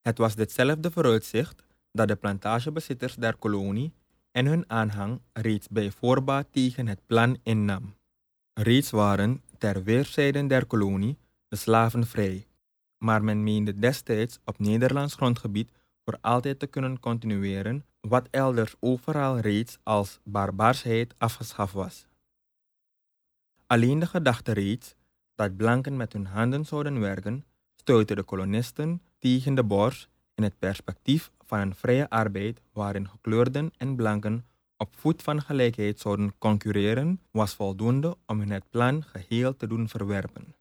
Het 0.02 0.18
was 0.18 0.36
ditzelfde 0.36 0.92
vooruitzicht 0.92 1.64
dat 1.92 2.08
de 2.08 2.16
plantagebezitters 2.16 3.16
der 3.16 3.36
kolonie 3.36 3.94
en 4.32 4.46
hun 4.46 4.70
aanhang 4.70 5.22
reeds 5.34 5.68
bij 5.68 5.92
voorbaat 5.92 6.48
tegen 6.52 6.88
het 6.88 7.06
plan 7.06 7.38
innam. 7.44 7.96
Reeds 8.54 8.90
waren 8.90 9.42
ter 9.66 9.84
weerszijden 9.84 10.48
der 10.48 10.66
kolonie 10.66 11.18
de 11.48 11.56
slaven 11.56 12.08
vrij, 12.08 12.48
maar 12.98 13.24
men 13.24 13.44
meende 13.44 13.80
destijds 13.80 14.40
op 14.44 14.60
Nederlands 14.60 15.16
grondgebied 15.16 15.72
voor 16.04 16.18
altijd 16.22 16.60
te 16.60 16.68
kunnen 16.68 17.00
continueren 17.00 17.86
wat 18.02 18.28
elders 18.32 18.76
overal 18.80 19.40
reeds 19.40 19.78
als 19.84 20.20
barbaarsheid 20.24 21.16
afgeschaft 21.18 21.74
was. 21.74 22.08
Alleen 23.68 24.00
de 24.00 24.06
gedachte 24.06 24.52
reeds 24.52 24.96
dat 25.36 25.58
blanken 25.58 25.98
met 25.98 26.14
hun 26.14 26.26
handen 26.26 26.66
zouden 26.66 27.00
werken, 27.00 27.46
stuitte 27.76 28.16
de 28.16 28.24
kolonisten 28.24 29.02
tegen 29.20 29.56
de 29.56 29.64
borst 29.64 30.10
in 30.36 30.44
het 30.44 30.60
perspectief 30.60 31.32
van 31.46 31.60
een 31.60 31.76
vrije 31.76 32.10
arbeid 32.10 32.62
waarin 32.74 33.10
gekleurden 33.10 33.72
en 33.78 33.96
blanken 33.96 34.46
op 34.78 34.96
voet 34.96 35.22
van 35.22 35.42
gelijkheid 35.42 36.00
zouden 36.00 36.38
concurreren, 36.38 37.22
was 37.32 37.54
voldoende 37.54 38.18
om 38.26 38.40
hun 38.40 38.52
het 38.52 38.70
plan 38.70 39.04
geheel 39.04 39.56
te 39.56 39.68
doen 39.68 39.90
verwerpen. 39.90 40.56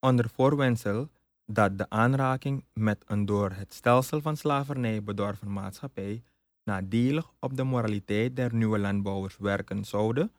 Onder 0.00 0.28
voorwendsel 0.28 1.08
dat 1.46 1.78
de 1.78 1.90
aanraking 1.90 2.64
met 2.72 3.04
een 3.06 3.26
door 3.26 3.50
het 3.50 3.74
stelsel 3.74 4.20
van 4.20 4.36
slavernij 4.36 5.02
bedorven 5.02 5.52
maatschappij 5.52 6.22
nadelig 6.64 7.32
op 7.38 7.56
de 7.56 7.64
moraliteit 7.64 8.36
der 8.36 8.54
nieuwe 8.54 8.78
landbouwers 8.78 9.36
werken 9.36 9.84
zouden, 9.84 10.32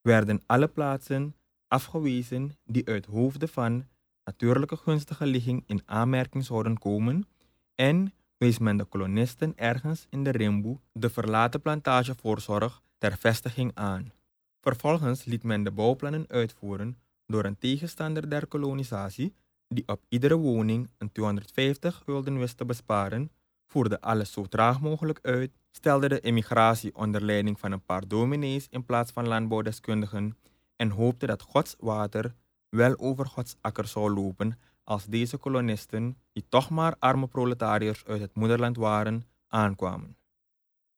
werden 0.00 0.42
alle 0.46 0.68
plaatsen 0.68 1.34
afgewezen 1.68 2.56
die 2.64 2.86
uit 2.86 3.06
hoofde 3.06 3.48
van 3.48 3.86
natuurlijke 4.24 4.76
gunstige 4.76 5.26
ligging 5.26 5.64
in 5.66 5.82
aanmerking 5.84 6.44
zouden 6.44 6.78
komen 6.78 7.28
en 7.74 8.12
wees 8.38 8.58
men 8.58 8.76
de 8.76 8.84
kolonisten 8.84 9.52
ergens 9.56 10.06
in 10.10 10.24
de 10.24 10.30
rimboe 10.30 10.78
de 10.92 11.10
verlaten 11.10 11.60
plantagevoorzorg 11.60 12.82
ter 12.98 13.16
vestiging 13.16 13.70
aan. 13.74 14.12
Vervolgens 14.60 15.24
liet 15.24 15.42
men 15.42 15.62
de 15.62 15.70
bouwplannen 15.70 16.24
uitvoeren 16.28 16.98
door 17.26 17.44
een 17.44 17.58
tegenstander 17.58 18.30
der 18.30 18.46
kolonisatie 18.46 19.34
die 19.68 19.88
op 19.88 20.04
iedere 20.08 20.36
woning 20.36 20.90
een 20.98 21.12
250 21.12 22.02
gulden 22.04 22.38
wist 22.38 22.56
te 22.56 22.64
besparen, 22.64 23.30
voerde 23.66 24.00
alles 24.00 24.32
zo 24.32 24.44
traag 24.44 24.80
mogelijk 24.80 25.18
uit, 25.22 25.52
stelde 25.70 26.08
de 26.08 26.20
immigratie 26.20 26.96
onder 26.96 27.22
leiding 27.22 27.60
van 27.60 27.72
een 27.72 27.84
paar 27.84 28.08
dominees 28.08 28.66
in 28.70 28.84
plaats 28.84 29.12
van 29.12 29.28
landbouwdeskundigen 29.28 30.36
en 30.76 30.90
hoopte 30.90 31.26
dat 31.26 31.42
Gods 31.42 31.74
water 31.78 32.34
wel 32.68 32.98
over 32.98 33.26
Gods 33.26 33.56
akker 33.60 33.86
zou 33.86 34.10
lopen 34.10 34.58
als 34.84 35.04
deze 35.04 35.36
kolonisten, 35.36 36.16
die 36.36 36.46
toch 36.48 36.70
maar 36.70 36.96
arme 36.98 37.26
proletariërs 37.26 38.04
uit 38.04 38.20
het 38.20 38.34
moederland 38.34 38.76
waren, 38.76 39.24
aankwamen. 39.48 40.16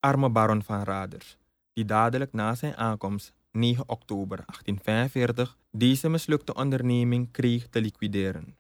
Arme 0.01 0.31
baron 0.31 0.63
van 0.63 0.83
Raders, 0.83 1.37
die 1.73 1.85
dadelijk 1.85 2.33
na 2.33 2.55
zijn 2.55 2.77
aankomst 2.77 3.33
9 3.51 3.89
oktober 3.89 4.37
1845 4.37 5.57
deze 5.71 6.09
mislukte 6.09 6.55
onderneming 6.55 7.31
kreeg 7.31 7.69
te 7.69 7.81
liquideren. 7.81 8.57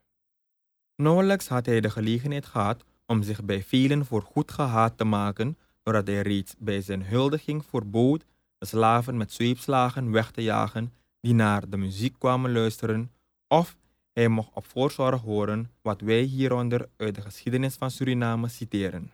Nauwelijks 0.96 1.48
had 1.48 1.66
hij 1.66 1.80
de 1.80 1.90
gelegenheid 1.90 2.46
gehad 2.46 2.84
om 3.06 3.22
zich 3.22 3.44
bij 3.44 3.62
velen 3.62 4.06
voor 4.06 4.22
goed 4.22 4.52
gehaat 4.52 4.98
te 4.98 5.04
maken, 5.04 5.58
doordat 5.82 6.06
hij 6.06 6.22
reeds 6.22 6.54
bij 6.58 6.80
zijn 6.80 7.04
huldiging 7.04 7.64
voorbood 7.64 8.24
de 8.58 8.66
slaven 8.66 9.16
met 9.16 9.32
zweepslagen 9.32 10.10
weg 10.10 10.30
te 10.30 10.42
jagen 10.42 10.92
die 11.20 11.34
naar 11.34 11.68
de 11.68 11.76
muziek 11.76 12.18
kwamen 12.18 12.52
luisteren, 12.52 13.12
of 13.48 13.76
hij 14.18 14.28
mocht 14.28 14.50
op 14.54 14.66
voorzorg 14.66 15.20
horen 15.20 15.70
wat 15.82 16.00
wij 16.00 16.20
hieronder 16.20 16.88
uit 16.96 17.14
de 17.14 17.20
geschiedenis 17.20 17.74
van 17.74 17.90
Suriname 17.90 18.48
citeren. 18.48 19.12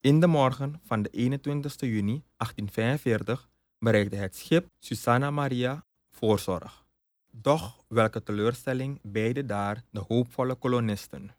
In 0.00 0.20
de 0.20 0.26
morgen 0.26 0.80
van 0.84 1.02
de 1.02 1.08
21 1.08 1.80
juni 1.80 2.22
1845 2.36 3.48
bereikte 3.78 4.16
het 4.16 4.36
schip 4.36 4.68
Susanna 4.78 5.30
Maria 5.30 5.84
voorzorg. 6.10 6.86
Doch 7.30 7.84
welke 7.88 8.22
teleurstelling 8.22 8.98
beide 9.02 9.46
daar 9.46 9.82
de 9.90 10.04
hoopvolle 10.08 10.54
kolonisten. 10.54 11.30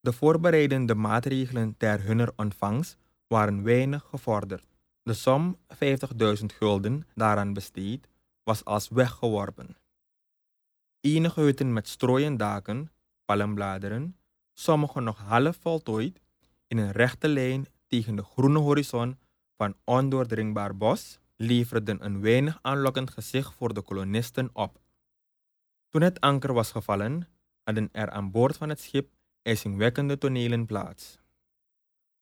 De 0.00 0.12
voorbereidende 0.12 0.94
maatregelen 0.94 1.76
ter 1.76 2.02
hunner 2.02 2.32
ontvangst 2.36 2.96
waren 3.26 3.62
weinig 3.62 4.02
gevorderd. 4.10 4.66
De 5.02 5.12
som 5.12 5.58
50.000 5.74 6.44
gulden 6.46 7.06
daaraan 7.14 7.52
besteed 7.52 8.08
was 8.42 8.64
als 8.64 8.88
weggeworpen. 8.88 9.76
Enige 11.02 11.40
hutten 11.40 11.72
met 11.72 11.88
strooien 11.88 12.36
daken, 12.36 12.90
palmbladeren, 13.24 14.16
sommige 14.52 15.00
nog 15.00 15.18
half 15.18 15.56
voltooid, 15.60 16.20
in 16.66 16.78
een 16.78 16.92
rechte 16.92 17.28
lijn 17.28 17.66
tegen 17.86 18.16
de 18.16 18.22
groene 18.22 18.58
horizon 18.58 19.18
van 19.56 19.74
ondoordringbaar 19.84 20.76
bos, 20.76 21.18
leverden 21.36 22.04
een 22.04 22.20
weinig 22.20 22.58
aanlokkend 22.60 23.10
gezicht 23.10 23.54
voor 23.54 23.74
de 23.74 23.82
kolonisten 23.82 24.50
op. 24.52 24.80
Toen 25.88 26.02
het 26.02 26.20
anker 26.20 26.52
was 26.52 26.70
gevallen, 26.70 27.28
hadden 27.62 27.88
er 27.92 28.10
aan 28.10 28.30
boord 28.30 28.56
van 28.56 28.68
het 28.68 28.80
schip 28.80 29.10
ijzingwekkende 29.42 30.18
tonelen 30.18 30.66
plaats. 30.66 31.18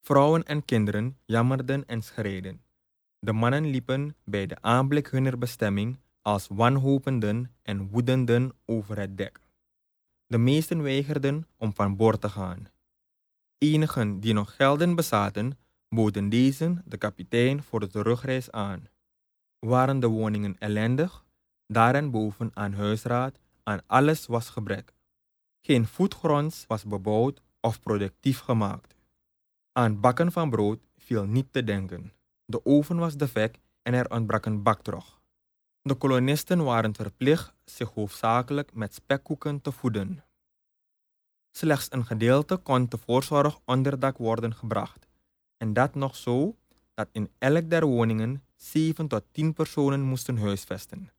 Vrouwen 0.00 0.44
en 0.44 0.64
kinderen 0.64 1.18
jammerden 1.24 1.86
en 1.86 2.02
schreiden. 2.02 2.62
De 3.18 3.32
mannen 3.32 3.66
liepen 3.66 4.16
bij 4.24 4.46
de 4.46 4.62
aanblik 4.62 5.06
hunner 5.06 5.38
bestemming 5.38 5.98
als 6.22 6.46
wanhopenden 6.50 7.54
en 7.62 7.88
woedenden 7.88 8.52
over 8.64 8.98
het 8.98 9.16
dek. 9.16 9.40
De 10.26 10.38
meesten 10.38 10.82
weigerden 10.82 11.46
om 11.56 11.74
van 11.74 11.96
boord 11.96 12.20
te 12.20 12.28
gaan. 12.28 12.68
Enigen 13.58 14.20
die 14.20 14.32
nog 14.32 14.56
gelden 14.56 14.94
bezaten, 14.94 15.58
boden 15.88 16.28
deze 16.28 16.82
de 16.84 16.96
kapitein 16.96 17.62
voor 17.62 17.80
de 17.80 17.86
terugreis 17.86 18.50
aan. 18.50 18.88
Waren 19.58 20.00
de 20.00 20.06
woningen 20.06 20.56
ellendig, 20.58 21.24
boven 22.10 22.50
aan 22.54 22.72
huisraad, 22.72 23.38
aan 23.62 23.80
alles 23.86 24.26
was 24.26 24.48
gebrek. 24.48 24.92
Geen 25.60 25.86
voetgronds 25.86 26.64
was 26.66 26.84
bebouwd 26.84 27.42
of 27.60 27.80
productief 27.80 28.38
gemaakt. 28.38 28.94
Aan 29.72 30.00
bakken 30.00 30.32
van 30.32 30.50
brood 30.50 30.80
viel 30.96 31.24
niet 31.24 31.52
te 31.52 31.64
denken. 31.64 32.12
De 32.44 32.64
oven 32.64 32.96
was 32.96 33.16
defect 33.16 33.60
en 33.82 33.94
er 33.94 34.10
ontbrak 34.10 34.46
een 34.46 34.62
baktrog. 34.62 35.19
De 35.82 35.94
kolonisten 35.94 36.64
waren 36.64 36.94
verplicht 36.94 37.54
zich 37.64 37.90
hoofdzakelijk 37.90 38.74
met 38.74 38.94
spekkoeken 38.94 39.60
te 39.60 39.72
voeden. 39.72 40.24
Slechts 41.50 41.86
een 41.90 42.06
gedeelte 42.06 42.56
kon 42.56 42.88
te 42.88 42.98
voorzorg 42.98 43.58
onderdak 43.64 44.18
worden 44.18 44.54
gebracht, 44.54 45.06
en 45.56 45.72
dat 45.72 45.94
nog 45.94 46.16
zo 46.16 46.56
dat 46.94 47.08
in 47.12 47.30
elk 47.38 47.70
der 47.70 47.86
woningen 47.86 48.44
7 48.56 49.08
tot 49.08 49.24
10 49.32 49.52
personen 49.52 50.00
moesten 50.02 50.38
huisvesten. 50.38 51.10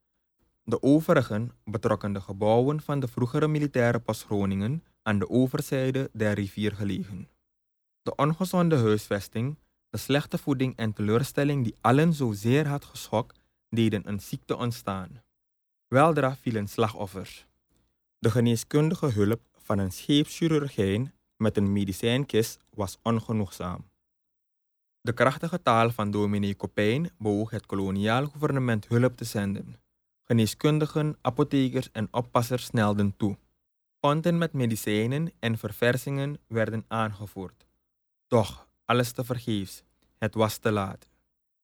De 0.64 0.82
overigen 0.82 1.52
betrokken 1.64 2.14
de 2.14 2.22
gebouwen 2.22 2.82
van 2.82 3.00
de 3.00 3.08
vroegere 3.08 3.48
militaire 3.48 4.00
pas 4.00 4.24
Groningen, 4.24 4.84
aan 5.02 5.20
de 5.20 5.30
overzijde 5.30 6.10
der 6.14 6.34
rivier 6.34 6.76
gelegen. 6.76 7.30
De 8.02 8.16
ongezonde 8.16 8.78
huisvesting, 8.78 9.58
de 9.90 9.98
slechte 9.98 10.38
voeding 10.38 10.76
en 10.76 10.94
teleurstelling 10.94 11.64
die 11.64 11.76
allen 11.82 12.14
zozeer 12.14 12.68
had 12.68 12.86
geschokt, 12.86 13.41
deden 13.72 14.08
een 14.08 14.20
ziekte 14.20 14.58
ontstaan. 14.58 15.24
Weldra 15.88 16.36
vielen 16.36 16.68
slachtoffers. 16.68 17.46
De 18.20 18.32
geneeskundige 18.32 19.08
hulp 19.08 19.42
van 19.58 19.80
een 19.80 19.92
scheepschirurgijn 19.92 21.14
met 21.38 21.58
een 21.58 21.74
medicijnkist 21.74 22.60
was 22.70 22.98
ongenoegzaam. 23.04 23.90
De 25.02 25.14
krachtige 25.14 25.62
taal 25.62 25.92
van 25.92 26.12
dominee 26.12 26.56
Copijn 26.56 27.10
bewoog 27.18 27.50
het 27.50 27.66
koloniaal 27.66 28.26
gouvernement 28.26 28.88
hulp 28.88 29.18
te 29.18 29.24
zenden. 29.24 29.80
Geneeskundigen, 30.22 31.18
apothekers 31.22 31.92
en 31.92 32.08
oppassers 32.12 32.66
snelden 32.66 33.18
toe. 33.18 33.38
Konten 34.00 34.38
met 34.38 34.54
medicijnen 34.54 35.32
en 35.40 35.58
verversingen 35.58 36.40
werden 36.48 36.86
aangevoerd. 36.88 37.66
Toch, 38.28 38.68
alles 38.86 39.12
te 39.12 39.24
vergeefs. 39.24 39.84
Het 40.18 40.34
was 40.34 40.58
te 40.58 40.72
laat. 40.72 41.11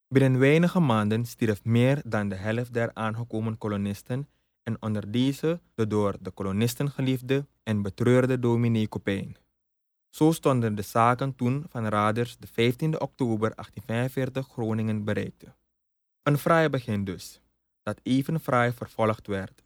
Binnen 0.09 0.39
weinige 0.39 0.79
maanden 0.79 1.25
stierf 1.25 1.63
meer 1.63 2.01
dan 2.05 2.29
de 2.29 2.35
helft 2.35 2.73
der 2.73 2.93
aangekomen 2.93 3.57
kolonisten 3.57 4.27
en 4.63 4.81
onder 4.81 5.11
deze 5.11 5.61
de 5.75 5.87
door 5.87 6.15
de 6.21 6.31
kolonisten 6.31 6.91
geliefde 6.91 7.45
en 7.63 7.81
betreurde 7.81 8.39
dominee 8.39 8.89
Copijn. 8.89 9.37
Zo 10.09 10.31
stonden 10.31 10.75
de 10.75 10.81
zaken 10.81 11.35
toen 11.35 11.65
van 11.69 11.87
Raders 11.87 12.37
de 12.37 12.47
15 12.47 13.01
oktober 13.01 13.55
1845 13.55 14.47
Groningen 14.47 15.03
bereikte. 15.03 15.55
Een 16.23 16.37
fraai 16.37 16.69
begin 16.69 17.03
dus, 17.03 17.41
dat 17.83 17.99
even 18.03 18.39
fraai 18.39 18.71
vervolgd 18.71 19.27
werd. 19.27 19.63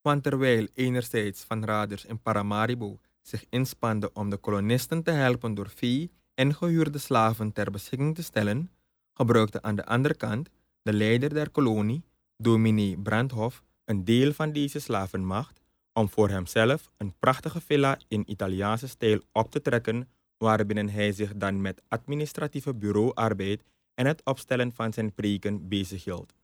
Want 0.00 0.22
terwijl 0.22 0.68
enerzijds 0.74 1.44
van 1.44 1.64
Raders 1.64 2.04
in 2.04 2.22
Paramaribo 2.22 2.98
zich 3.20 3.44
inspande 3.48 4.12
om 4.12 4.30
de 4.30 4.36
kolonisten 4.36 5.02
te 5.02 5.10
helpen 5.10 5.54
door 5.54 5.70
vee 5.70 6.10
en 6.34 6.54
gehuurde 6.54 6.98
slaven 6.98 7.52
ter 7.52 7.70
beschikking 7.70 8.14
te 8.14 8.22
stellen, 8.22 8.70
gebruikte 9.18 9.62
aan 9.62 9.76
de 9.76 9.86
andere 9.86 10.14
kant 10.14 10.48
de 10.82 10.92
leider 10.92 11.34
der 11.34 11.50
kolonie, 11.50 12.02
dominee 12.36 12.98
Brandhof, 12.98 13.62
een 13.84 14.04
deel 14.04 14.32
van 14.32 14.52
deze 14.52 14.80
slavenmacht 14.80 15.60
om 15.92 16.08
voor 16.08 16.28
hemzelf 16.28 16.90
een 16.96 17.14
prachtige 17.18 17.60
villa 17.60 17.98
in 18.08 18.30
Italiaanse 18.30 18.88
stijl 18.88 19.20
op 19.32 19.50
te 19.50 19.60
trekken, 19.60 20.08
waarbinnen 20.36 20.88
hij 20.88 21.12
zich 21.12 21.36
dan 21.36 21.60
met 21.60 21.82
administratieve 21.88 22.74
bureauarbeid 22.74 23.62
en 23.94 24.06
het 24.06 24.24
opstellen 24.24 24.72
van 24.72 24.92
zijn 24.92 25.12
preken 25.12 25.68
bezighield. 25.68 26.34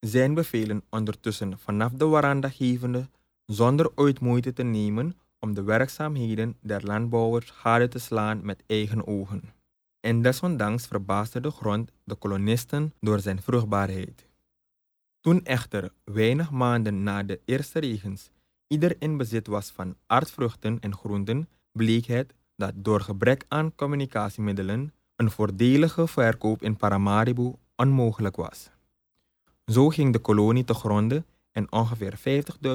Zijn 0.00 0.34
bevelen 0.34 0.82
ondertussen 0.90 1.58
vanaf 1.58 1.92
de 1.92 2.04
waranda 2.04 2.48
gevende, 2.48 3.08
zonder 3.46 3.90
ooit 3.94 4.20
moeite 4.20 4.52
te 4.52 4.62
nemen 4.62 5.18
om 5.38 5.54
de 5.54 5.62
werkzaamheden 5.62 6.56
der 6.60 6.84
landbouwers 6.84 7.50
gade 7.50 7.88
te 7.88 7.98
slaan 7.98 8.44
met 8.44 8.62
eigen 8.66 9.06
ogen. 9.06 9.42
En 10.02 10.22
desondanks 10.22 10.86
verbaasde 10.86 11.40
de 11.40 11.50
grond 11.50 11.90
de 12.04 12.14
kolonisten 12.14 12.92
door 13.00 13.20
zijn 13.20 13.42
vruchtbaarheid. 13.42 14.26
Toen 15.20 15.44
echter, 15.44 15.92
weinig 16.04 16.50
maanden 16.50 17.02
na 17.02 17.22
de 17.22 17.40
eerste 17.44 17.78
regens, 17.78 18.30
ieder 18.66 18.96
in 18.98 19.16
bezit 19.16 19.46
was 19.46 19.70
van 19.70 19.96
aardvruchten 20.06 20.80
en 20.80 20.96
groenten, 20.96 21.48
bleek 21.72 22.04
het 22.06 22.34
dat 22.56 22.72
door 22.74 23.00
gebrek 23.00 23.44
aan 23.48 23.74
communicatiemiddelen 23.74 24.92
een 25.16 25.30
voordelige 25.30 26.06
verkoop 26.06 26.62
in 26.62 26.76
Paramaribo 26.76 27.58
onmogelijk 27.76 28.36
was. 28.36 28.70
Zo 29.66 29.88
ging 29.88 30.12
de 30.12 30.18
kolonie 30.18 30.64
te 30.64 30.74
gronden 30.74 31.26
en 31.52 31.72
ongeveer 31.72 32.18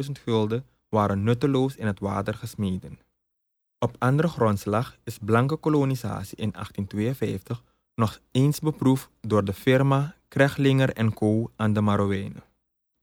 50.000 0.05 0.12
gulden 0.24 0.65
waren 0.89 1.24
nutteloos 1.24 1.75
in 1.75 1.88
het 1.88 2.00
water 2.00 2.34
gesmeden. 2.34 3.00
Op 3.79 3.96
andere 3.98 4.27
grondslag 4.27 4.98
is 5.03 5.17
blanke 5.22 5.55
kolonisatie 5.55 6.38
in 6.38 6.51
1852 6.51 7.63
nog 7.96 8.20
eens 8.31 8.59
beproefd 8.59 9.09
door 9.22 9.44
de 9.44 9.53
firma 9.53 10.16
Krechlinger 10.27 11.13
Co. 11.13 11.51
aan 11.55 11.74
de 11.74 11.81
Marowijnen. 11.81 12.44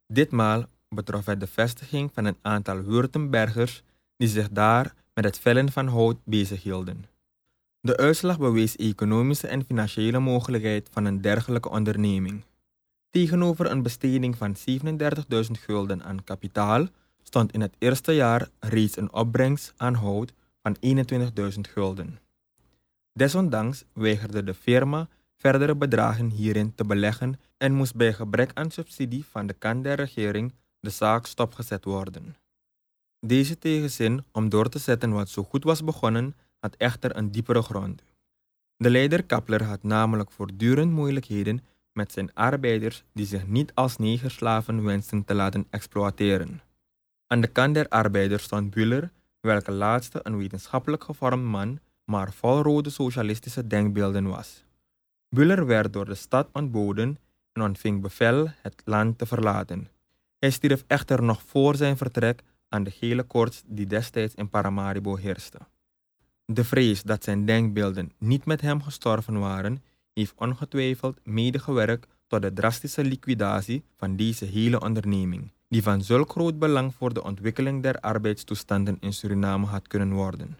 Ditmaal 0.06 0.64
betrof 0.88 1.26
het 1.26 1.40
de 1.40 1.46
vestiging 1.46 2.10
van 2.14 2.24
een 2.24 2.37
aantal 2.42 2.82
Württembergers 2.82 3.82
die 4.16 4.28
zich 4.28 4.48
daar 4.50 4.94
met 5.14 5.24
het 5.24 5.38
vellen 5.38 5.72
van 5.72 5.87
hout 5.87 6.16
bezighielden. 6.24 7.04
De 7.80 7.96
uitslag 7.96 8.38
bewees 8.38 8.76
economische 8.76 9.46
en 9.46 9.64
financiële 9.64 10.18
mogelijkheid 10.18 10.88
van 10.92 11.04
een 11.04 11.20
dergelijke 11.20 11.70
onderneming. 11.70 12.44
Tegenover 13.10 13.70
een 13.70 13.82
besteding 13.82 14.37
van 14.37 14.56
37.000 14.70 15.50
gulden 15.50 16.04
aan 16.04 16.24
kapitaal 16.24 16.87
stond 17.22 17.52
in 17.52 17.60
het 17.60 17.76
eerste 17.78 18.12
jaar 18.12 18.48
reeds 18.58 18.96
een 18.96 19.12
opbrengst 19.12 19.72
aan 19.76 19.94
hout 19.94 20.32
van 20.64 20.77
21.000 21.53 21.61
gulden. 21.61 22.18
Desondanks 23.12 23.85
weigerde 23.92 24.44
de 24.44 24.55
firma 24.55 25.09
verdere 25.37 25.77
bedragen 25.77 26.31
hierin 26.31 26.74
te 26.74 26.85
beleggen 26.85 27.40
en 27.57 27.72
moest 27.72 27.94
bij 27.94 28.12
gebrek 28.12 28.50
aan 28.55 28.70
subsidie 28.70 29.24
van 29.24 29.46
de 29.46 29.53
kant 29.53 29.85
der 29.85 29.96
regering 29.96 30.55
de 30.81 30.90
zaak 30.90 31.27
stopgezet 31.27 31.85
worden. 31.85 32.37
Deze 33.27 33.59
tegenzin 33.59 34.24
om 34.33 34.48
door 34.48 34.68
te 34.68 34.79
zetten 34.79 35.12
wat 35.12 35.29
zo 35.29 35.42
goed 35.42 35.64
was 35.64 35.85
begonnen, 35.85 36.37
had 36.61 36.74
echter 36.77 37.16
een 37.16 37.31
diepere 37.31 37.62
grond. 37.62 38.03
De 38.77 38.90
leider 38.90 39.24
Kapler 39.24 39.62
had 39.62 39.83
namelijk 39.83 40.31
voortdurend 40.31 40.92
moeilijkheden 40.92 41.64
met 41.92 42.12
zijn 42.12 42.35
arbeiders 42.35 43.05
die 43.12 43.27
zich 43.27 43.46
niet 43.46 43.74
als 43.74 43.96
negerslaven 43.96 44.85
wensten 44.85 45.24
te 45.24 45.35
laten 45.35 45.66
exploiteren. 45.70 46.62
Aan 47.27 47.40
de 47.40 47.46
kant 47.46 47.74
der 47.74 47.88
arbeiders 47.88 48.42
stond 48.42 48.70
Buller, 48.70 49.11
welke 49.44 49.72
laatste 49.72 50.20
een 50.22 50.37
wetenschappelijk 50.37 51.04
gevormd 51.04 51.44
man, 51.44 51.78
maar 52.04 52.33
vol 52.33 52.62
rode 52.62 52.90
socialistische 52.90 53.66
denkbeelden 53.66 54.28
was. 54.28 54.64
Buller 55.28 55.66
werd 55.66 55.92
door 55.92 56.04
de 56.04 56.14
stad 56.14 56.48
ontboden 56.52 57.18
en 57.52 57.62
ontving 57.62 58.00
bevel 58.00 58.48
het 58.62 58.83
land 58.85 59.18
te 59.18 59.26
verlaten. 59.26 59.88
Hij 60.38 60.50
stierf 60.50 60.85
echter 60.87 61.22
nog 61.22 61.42
voor 61.46 61.76
zijn 61.76 61.96
vertrek 61.96 62.42
aan 62.68 62.85
de 62.85 62.90
gele 62.90 63.22
koorts 63.22 63.62
die 63.66 63.87
destijds 63.87 64.35
in 64.35 64.48
Paramaribo 64.48 65.16
heerste. 65.16 65.59
De 66.46 66.64
vrees 66.64 67.02
dat 67.02 67.24
zijn 67.24 67.44
denkbeelden 67.44 68.12
niet 68.18 68.44
met 68.44 68.61
hem 68.61 68.83
gestorven 68.83 69.38
waren, 69.38 69.83
heeft 70.12 70.35
ongetwijfeld 70.37 71.20
medegewerkt 71.24 72.07
tot 72.26 72.42
de 72.42 72.52
drastische 72.52 73.04
liquidatie 73.04 73.85
van 73.96 74.16
deze 74.16 74.44
hele 74.44 74.80
onderneming, 74.80 75.52
die 75.68 75.83
van 75.83 76.03
zulk 76.03 76.31
groot 76.31 76.59
belang 76.59 76.94
voor 76.94 77.14
de 77.14 77.22
ontwikkeling 77.22 77.83
der 77.83 78.00
arbeidstoestanden 78.00 78.96
in 79.00 79.12
Suriname 79.12 79.66
had 79.66 79.88
kunnen 79.88 80.12
worden. 80.12 80.59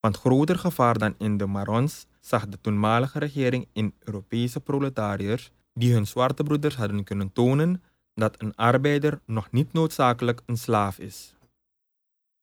Want 0.00 0.16
groter 0.16 0.58
gevaar 0.58 0.98
dan 0.98 1.14
in 1.18 1.36
de 1.36 1.46
Marons 1.46 2.06
zag 2.20 2.48
de 2.48 2.58
toenmalige 2.60 3.18
regering 3.18 3.68
in 3.72 3.94
Europese 3.98 4.60
proletariërs 4.60 5.50
die 5.74 5.92
hun 5.92 6.06
zwarte 6.06 6.42
broeders 6.42 6.76
hadden 6.76 7.04
kunnen 7.04 7.32
tonen 7.32 7.82
dat 8.14 8.42
een 8.42 8.54
arbeider 8.54 9.20
nog 9.24 9.50
niet 9.50 9.72
noodzakelijk 9.72 10.42
een 10.46 10.58
slaaf 10.58 10.98
is. 10.98 11.34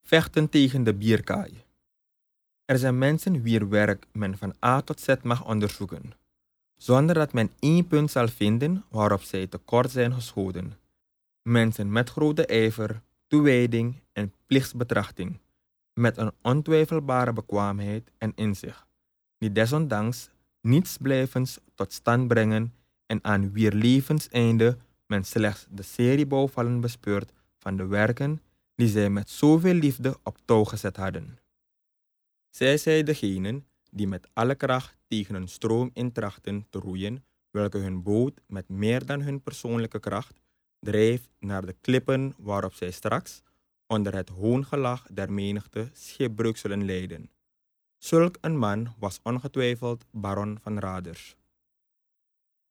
Vechten 0.02 0.50
tegen 0.50 0.84
de 0.84 0.94
bierkaai. 0.94 1.66
Er 2.66 2.78
zijn 2.78 2.98
mensen 2.98 3.42
wier 3.42 3.70
werk 3.70 4.08
men 4.12 4.38
van 4.38 4.54
A 4.66 4.82
tot 4.82 5.00
Z 5.00 5.16
mag 5.24 5.46
onderzoeken, 5.46 6.14
zonder 6.76 7.16
dat 7.16 7.34
men 7.34 7.52
één 7.60 7.88
punt 7.88 8.12
zal 8.12 8.28
vinden 8.28 8.84
waarop 8.90 9.22
zij 9.22 9.48
tekort 9.48 9.92
zijn 9.92 10.14
geschoten. 10.14 10.78
Mensen 11.48 11.92
met 11.92 12.10
grote 12.10 12.46
ijver, 12.46 13.02
toewijding 13.28 14.02
en 14.14 14.34
plichtsbetrachting, 14.46 15.40
met 15.94 16.18
een 16.18 16.32
ontwijfelbare 16.42 17.34
bekwaamheid 17.34 18.12
en 18.18 18.32
inzicht, 18.36 18.86
die 19.38 19.52
desondanks 19.52 20.30
niets 20.62 20.98
blijvends 20.98 21.60
tot 21.76 21.94
stand 21.94 22.28
brengen 22.28 22.74
en 23.06 23.24
aan 23.24 23.52
wier 23.52 23.74
levenseinde 23.74 24.78
men 25.06 25.24
slechts 25.24 25.68
de 25.70 25.84
seriebouwvallen 25.84 26.82
bespeurt 26.82 27.32
van 27.58 27.78
de 27.78 27.86
werken 27.86 28.42
die 28.76 28.88
zij 28.88 29.10
met 29.10 29.30
zoveel 29.30 29.74
liefde 29.74 30.18
op 30.24 30.38
touw 30.46 30.64
gezet 30.64 30.96
hadden. 30.96 31.40
Zij 32.50 32.78
zijn 32.78 33.06
degenen 33.06 33.66
die 33.92 34.08
met 34.08 34.28
alle 34.34 34.56
kracht 34.56 34.98
tegen 35.08 35.36
een 35.36 35.48
stroom 35.48 35.90
intrachten 35.94 36.68
te 36.70 36.80
roeien, 36.80 37.24
welke 37.52 37.78
hun 37.78 38.04
boot 38.04 38.42
met 38.48 38.70
meer 38.70 39.06
dan 39.06 39.22
hun 39.22 39.42
persoonlijke 39.42 40.00
kracht 40.00 40.46
drijft 40.80 41.30
naar 41.40 41.66
de 41.66 41.76
klippen 41.82 42.34
waarop 42.38 42.74
zij 42.74 42.92
straks, 42.92 43.42
onder 43.88 44.16
het 44.16 44.30
hoongelach 44.30 45.08
der 45.12 45.32
menigte, 45.32 45.90
schipbreuk 45.94 46.58
zullen 46.58 46.86
leiden. 46.86 47.30
Zulk 47.98 48.38
een 48.42 48.58
man 48.58 48.94
was 49.00 49.20
ongetwijfeld 49.24 50.06
baron 50.12 50.58
van 50.62 50.80
Raders. 50.80 51.36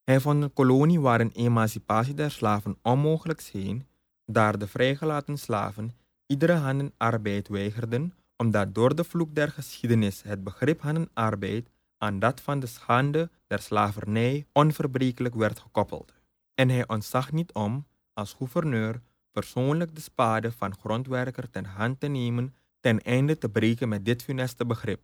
Hij 0.05 0.21
vond 0.21 0.43
een 0.43 0.53
kolonie 0.53 1.01
waarin 1.01 1.31
emancipatie 1.35 2.15
der 2.15 2.31
slaven 2.31 2.79
onmogelijk 2.83 3.41
scheen, 3.41 3.87
daar 4.25 4.59
de 4.59 4.67
vrijgelaten 4.67 5.39
slaven 5.39 5.95
iedere 6.27 6.53
handenarbeid 6.53 7.49
weigerden, 7.49 8.15
omdat 8.37 8.75
door 8.75 8.95
de 8.95 9.05
vloek 9.05 9.35
der 9.35 9.51
geschiedenis 9.51 10.23
het 10.23 10.45
begrip 10.45 10.81
handenarbeid 10.81 11.71
aan 11.99 12.19
dat 12.19 12.41
van 12.41 12.61
de 12.61 12.67
schande 12.67 13.31
der 13.47 13.59
slavernij 13.59 14.47
onverbrekelijk 14.53 15.35
werd 15.35 15.59
gekoppeld. 15.59 16.13
En 16.55 16.69
hij 16.69 16.89
ontzag 16.89 17.33
niet 17.33 17.53
om, 17.53 17.87
als 18.17 18.33
gouverneur, 18.33 19.01
persoonlijk 19.31 19.95
de 19.95 20.01
spade 20.01 20.53
van 20.53 20.77
grondwerker 20.79 21.51
ten 21.51 21.65
hand 21.65 22.01
te 22.01 22.07
nemen 22.07 22.55
ten 22.81 23.03
einde 23.03 23.39
te 23.39 23.49
breken 23.49 23.89
met 23.89 24.05
dit 24.05 24.23
funeste 24.23 24.67
begrip. 24.67 25.01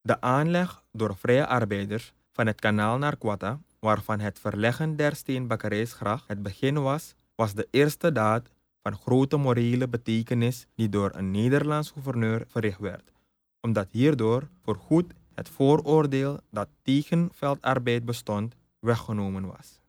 De 0.00 0.20
aanleg 0.20 0.84
door 0.92 1.16
vrije 1.16 1.46
arbeiders 1.46 2.12
van 2.32 2.46
het 2.46 2.60
kanaal 2.60 2.98
naar 2.98 3.16
Quata, 3.16 3.60
waarvan 3.78 4.20
het 4.20 4.38
verleggen 4.38 4.96
der 4.96 5.16
steenbakkerijsgracht 5.16 6.28
het 6.28 6.42
begin 6.42 6.82
was, 6.82 7.14
was 7.34 7.54
de 7.54 7.68
eerste 7.70 8.12
daad 8.12 8.50
van 8.82 8.96
grote 8.96 9.36
morele 9.36 9.88
betekenis 9.88 10.66
die 10.74 10.88
door 10.88 11.10
een 11.14 11.30
Nederlands 11.30 11.90
gouverneur 11.90 12.44
verricht 12.48 12.80
werd, 12.80 13.12
omdat 13.60 13.88
hierdoor 13.90 14.48
voorgoed 14.62 15.12
het 15.34 15.48
vooroordeel 15.48 16.40
dat 16.50 16.68
tegen 16.82 17.28
veldarbeid 17.32 18.04
bestond 18.04 18.54
weggenomen 18.78 19.46
was. 19.46 19.80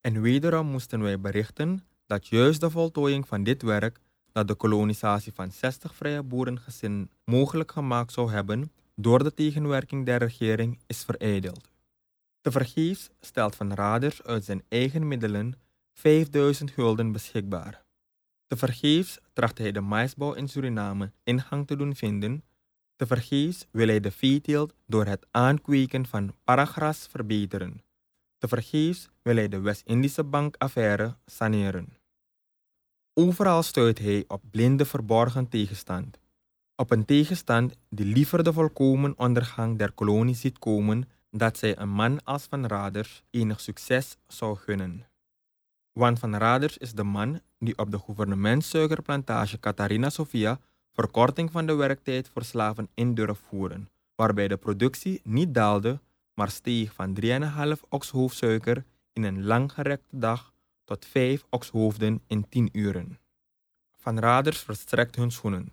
En 0.00 0.20
wederom 0.20 0.66
moesten 0.66 1.00
wij 1.02 1.20
berichten 1.20 1.82
dat 2.08 2.28
juist 2.28 2.60
de 2.60 2.70
voltooiing 2.70 3.28
van 3.28 3.42
dit 3.42 3.62
werk 3.62 4.00
dat 4.32 4.48
de 4.48 4.54
kolonisatie 4.54 5.32
van 5.32 5.50
60 5.50 5.94
vrije 5.94 6.22
boerengezinnen 6.22 7.10
mogelijk 7.24 7.72
gemaakt 7.72 8.12
zou 8.12 8.30
hebben 8.30 8.72
door 8.94 9.22
de 9.22 9.34
tegenwerking 9.34 10.06
der 10.06 10.18
regering 10.18 10.78
is 10.86 11.04
verijdeld. 11.04 11.70
Tevergeefs 12.40 13.10
stelt 13.20 13.56
Van 13.56 13.72
Raders 13.72 14.22
uit 14.22 14.44
zijn 14.44 14.62
eigen 14.68 15.08
middelen 15.08 15.54
5000 15.92 16.70
gulden 16.70 17.12
beschikbaar. 17.12 17.84
Tevergeefs 18.46 19.18
tracht 19.32 19.58
hij 19.58 19.72
de 19.72 19.80
maisbouw 19.80 20.32
in 20.32 20.48
Suriname 20.48 21.12
ingang 21.24 21.66
te 21.66 21.76
doen 21.76 21.94
vinden. 21.94 22.44
Tevergeefs 22.96 23.66
wil 23.70 23.86
hij 23.86 24.00
de 24.00 24.10
veeteelt 24.10 24.74
door 24.86 25.06
het 25.06 25.26
aankweken 25.30 26.06
van 26.06 26.34
paragras 26.44 27.06
verbeteren. 27.10 27.82
Tevergeefs 28.38 29.08
wil 29.22 29.36
hij 29.36 29.48
de 29.48 29.60
West-Indische 29.60 30.24
bankaffaire 30.24 31.16
saneren. 31.26 31.97
Overal 33.20 33.62
stuit 33.62 33.98
hij 33.98 34.24
op 34.28 34.42
blinde 34.50 34.84
verborgen 34.84 35.48
tegenstand. 35.48 36.18
Op 36.76 36.90
een 36.90 37.04
tegenstand 37.04 37.76
die 37.88 38.06
liever 38.06 38.44
de 38.44 38.52
volkomen 38.52 39.18
ondergang 39.18 39.78
der 39.78 39.92
kolonie 39.92 40.34
ziet 40.34 40.58
komen 40.58 41.08
dat 41.30 41.58
zij 41.58 41.78
een 41.78 41.88
man 41.88 42.24
als 42.24 42.44
Van 42.44 42.66
Raders 42.66 43.22
enig 43.30 43.60
succes 43.60 44.16
zou 44.26 44.56
gunnen. 44.56 45.06
Want 45.92 46.18
Van 46.18 46.34
Raders 46.34 46.78
is 46.78 46.92
de 46.92 47.02
man 47.02 47.40
die 47.58 47.78
op 47.78 47.90
de 47.90 47.98
gouvernementssuikerplantage 47.98 49.60
Catharina 49.60 50.10
Sofia 50.10 50.60
verkorting 50.92 51.50
van 51.50 51.66
de 51.66 51.74
werktijd 51.74 52.28
voor 52.28 52.44
slaven 52.44 52.88
in 52.94 53.14
durf 53.14 53.42
voeren, 53.48 53.88
waarbij 54.14 54.48
de 54.48 54.56
productie 54.56 55.20
niet 55.24 55.54
daalde, 55.54 56.00
maar 56.34 56.50
steeg 56.50 56.92
van 56.92 57.16
3,5 57.22 57.80
okshoofdsuiker 57.88 58.84
in 59.12 59.22
een 59.22 59.44
langgerekte 59.44 60.18
dag 60.18 60.52
tot 60.88 61.04
5 61.04 61.44
okshoofden 61.50 62.22
in 62.26 62.48
10 62.48 62.68
uren. 62.72 63.18
Van 63.96 64.18
Raders 64.18 64.58
verstrekt 64.58 65.16
hun 65.16 65.30
schoenen, 65.30 65.72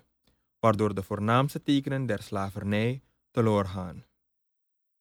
waardoor 0.60 0.95
de 0.95 1.04
voornaamste 1.04 1.63
tekenen 1.63 2.06
der 2.06 2.23
slavernij 2.23 3.01
teloor 3.32 3.65
gaan. 3.65 4.06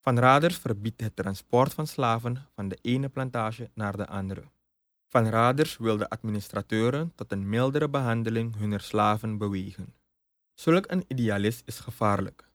Van 0.01 0.19
Raders 0.19 0.59
verbiedt 0.59 1.01
het 1.01 1.17
transport 1.17 1.75
van 1.75 1.87
slaven 1.87 2.47
van 2.55 2.69
de 2.69 2.79
ene 2.83 3.09
plantage 3.09 3.71
naar 3.75 3.97
de 3.97 4.07
andere. 4.07 4.43
Van 5.09 5.27
Raders 5.27 5.77
wil 5.77 5.97
de 5.97 6.09
administrateuren 6.09 7.13
tot 7.15 7.33
een 7.33 7.49
mildere 7.49 7.89
behandeling 7.89 8.57
hunner 8.57 8.81
slaven 8.81 9.39
bewegen. 9.39 9.95
Zulk 10.53 10.91
een 10.91 11.05
idealist 11.09 11.63
is 11.65 11.79
gevaarlijk. 11.79 12.51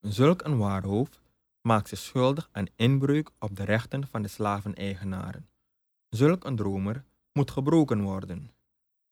Zulk 0.00 0.42
een 0.42 0.58
waarhoofd 0.58 1.20
maakt 1.60 1.88
zich 1.88 1.98
schuldig 1.98 2.48
aan 2.52 2.66
inbreuk 2.76 3.30
op 3.38 3.56
de 3.56 3.64
rechten 3.64 4.06
van 4.06 4.22
de 4.22 4.28
slaveneigenaren. 4.28 5.48
Zulk 6.10 6.44
een 6.44 6.56
dromer 6.56 7.04
moet 7.32 7.50
gebroken 7.50 8.02
worden. 8.02 8.50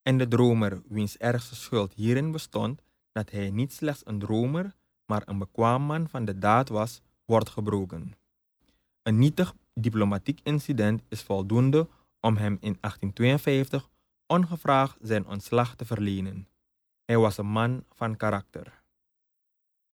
En 0.02 0.18
de 0.18 0.28
dromer, 0.28 0.82
wiens 0.88 1.16
ergste 1.16 1.54
schuld 1.54 1.94
hierin 1.94 2.30
bestond 2.30 2.82
dat 3.12 3.30
hij 3.30 3.50
niet 3.50 3.72
slechts 3.72 4.02
een 4.04 4.18
dromer, 4.18 4.74
maar 5.06 5.22
een 5.24 5.38
bekwaam 5.38 5.82
man 5.82 6.08
van 6.08 6.24
de 6.24 6.38
daad 6.38 6.68
was, 6.68 7.00
wordt 7.24 7.48
gebroken. 7.48 8.14
Een 9.02 9.18
nietig 9.18 9.54
diplomatiek 9.74 10.40
incident 10.42 11.02
is 11.08 11.22
voldoende 11.22 11.88
om 12.20 12.36
hem 12.36 12.52
in 12.60 12.76
1852 12.80 13.88
ongevraagd 14.26 14.96
zijn 15.00 15.26
ontslag 15.26 15.74
te 15.74 15.84
verlenen. 15.84 16.48
Hij 17.04 17.18
was 17.18 17.36
een 17.36 17.46
man 17.46 17.84
van 17.94 18.16
karakter. 18.16 18.82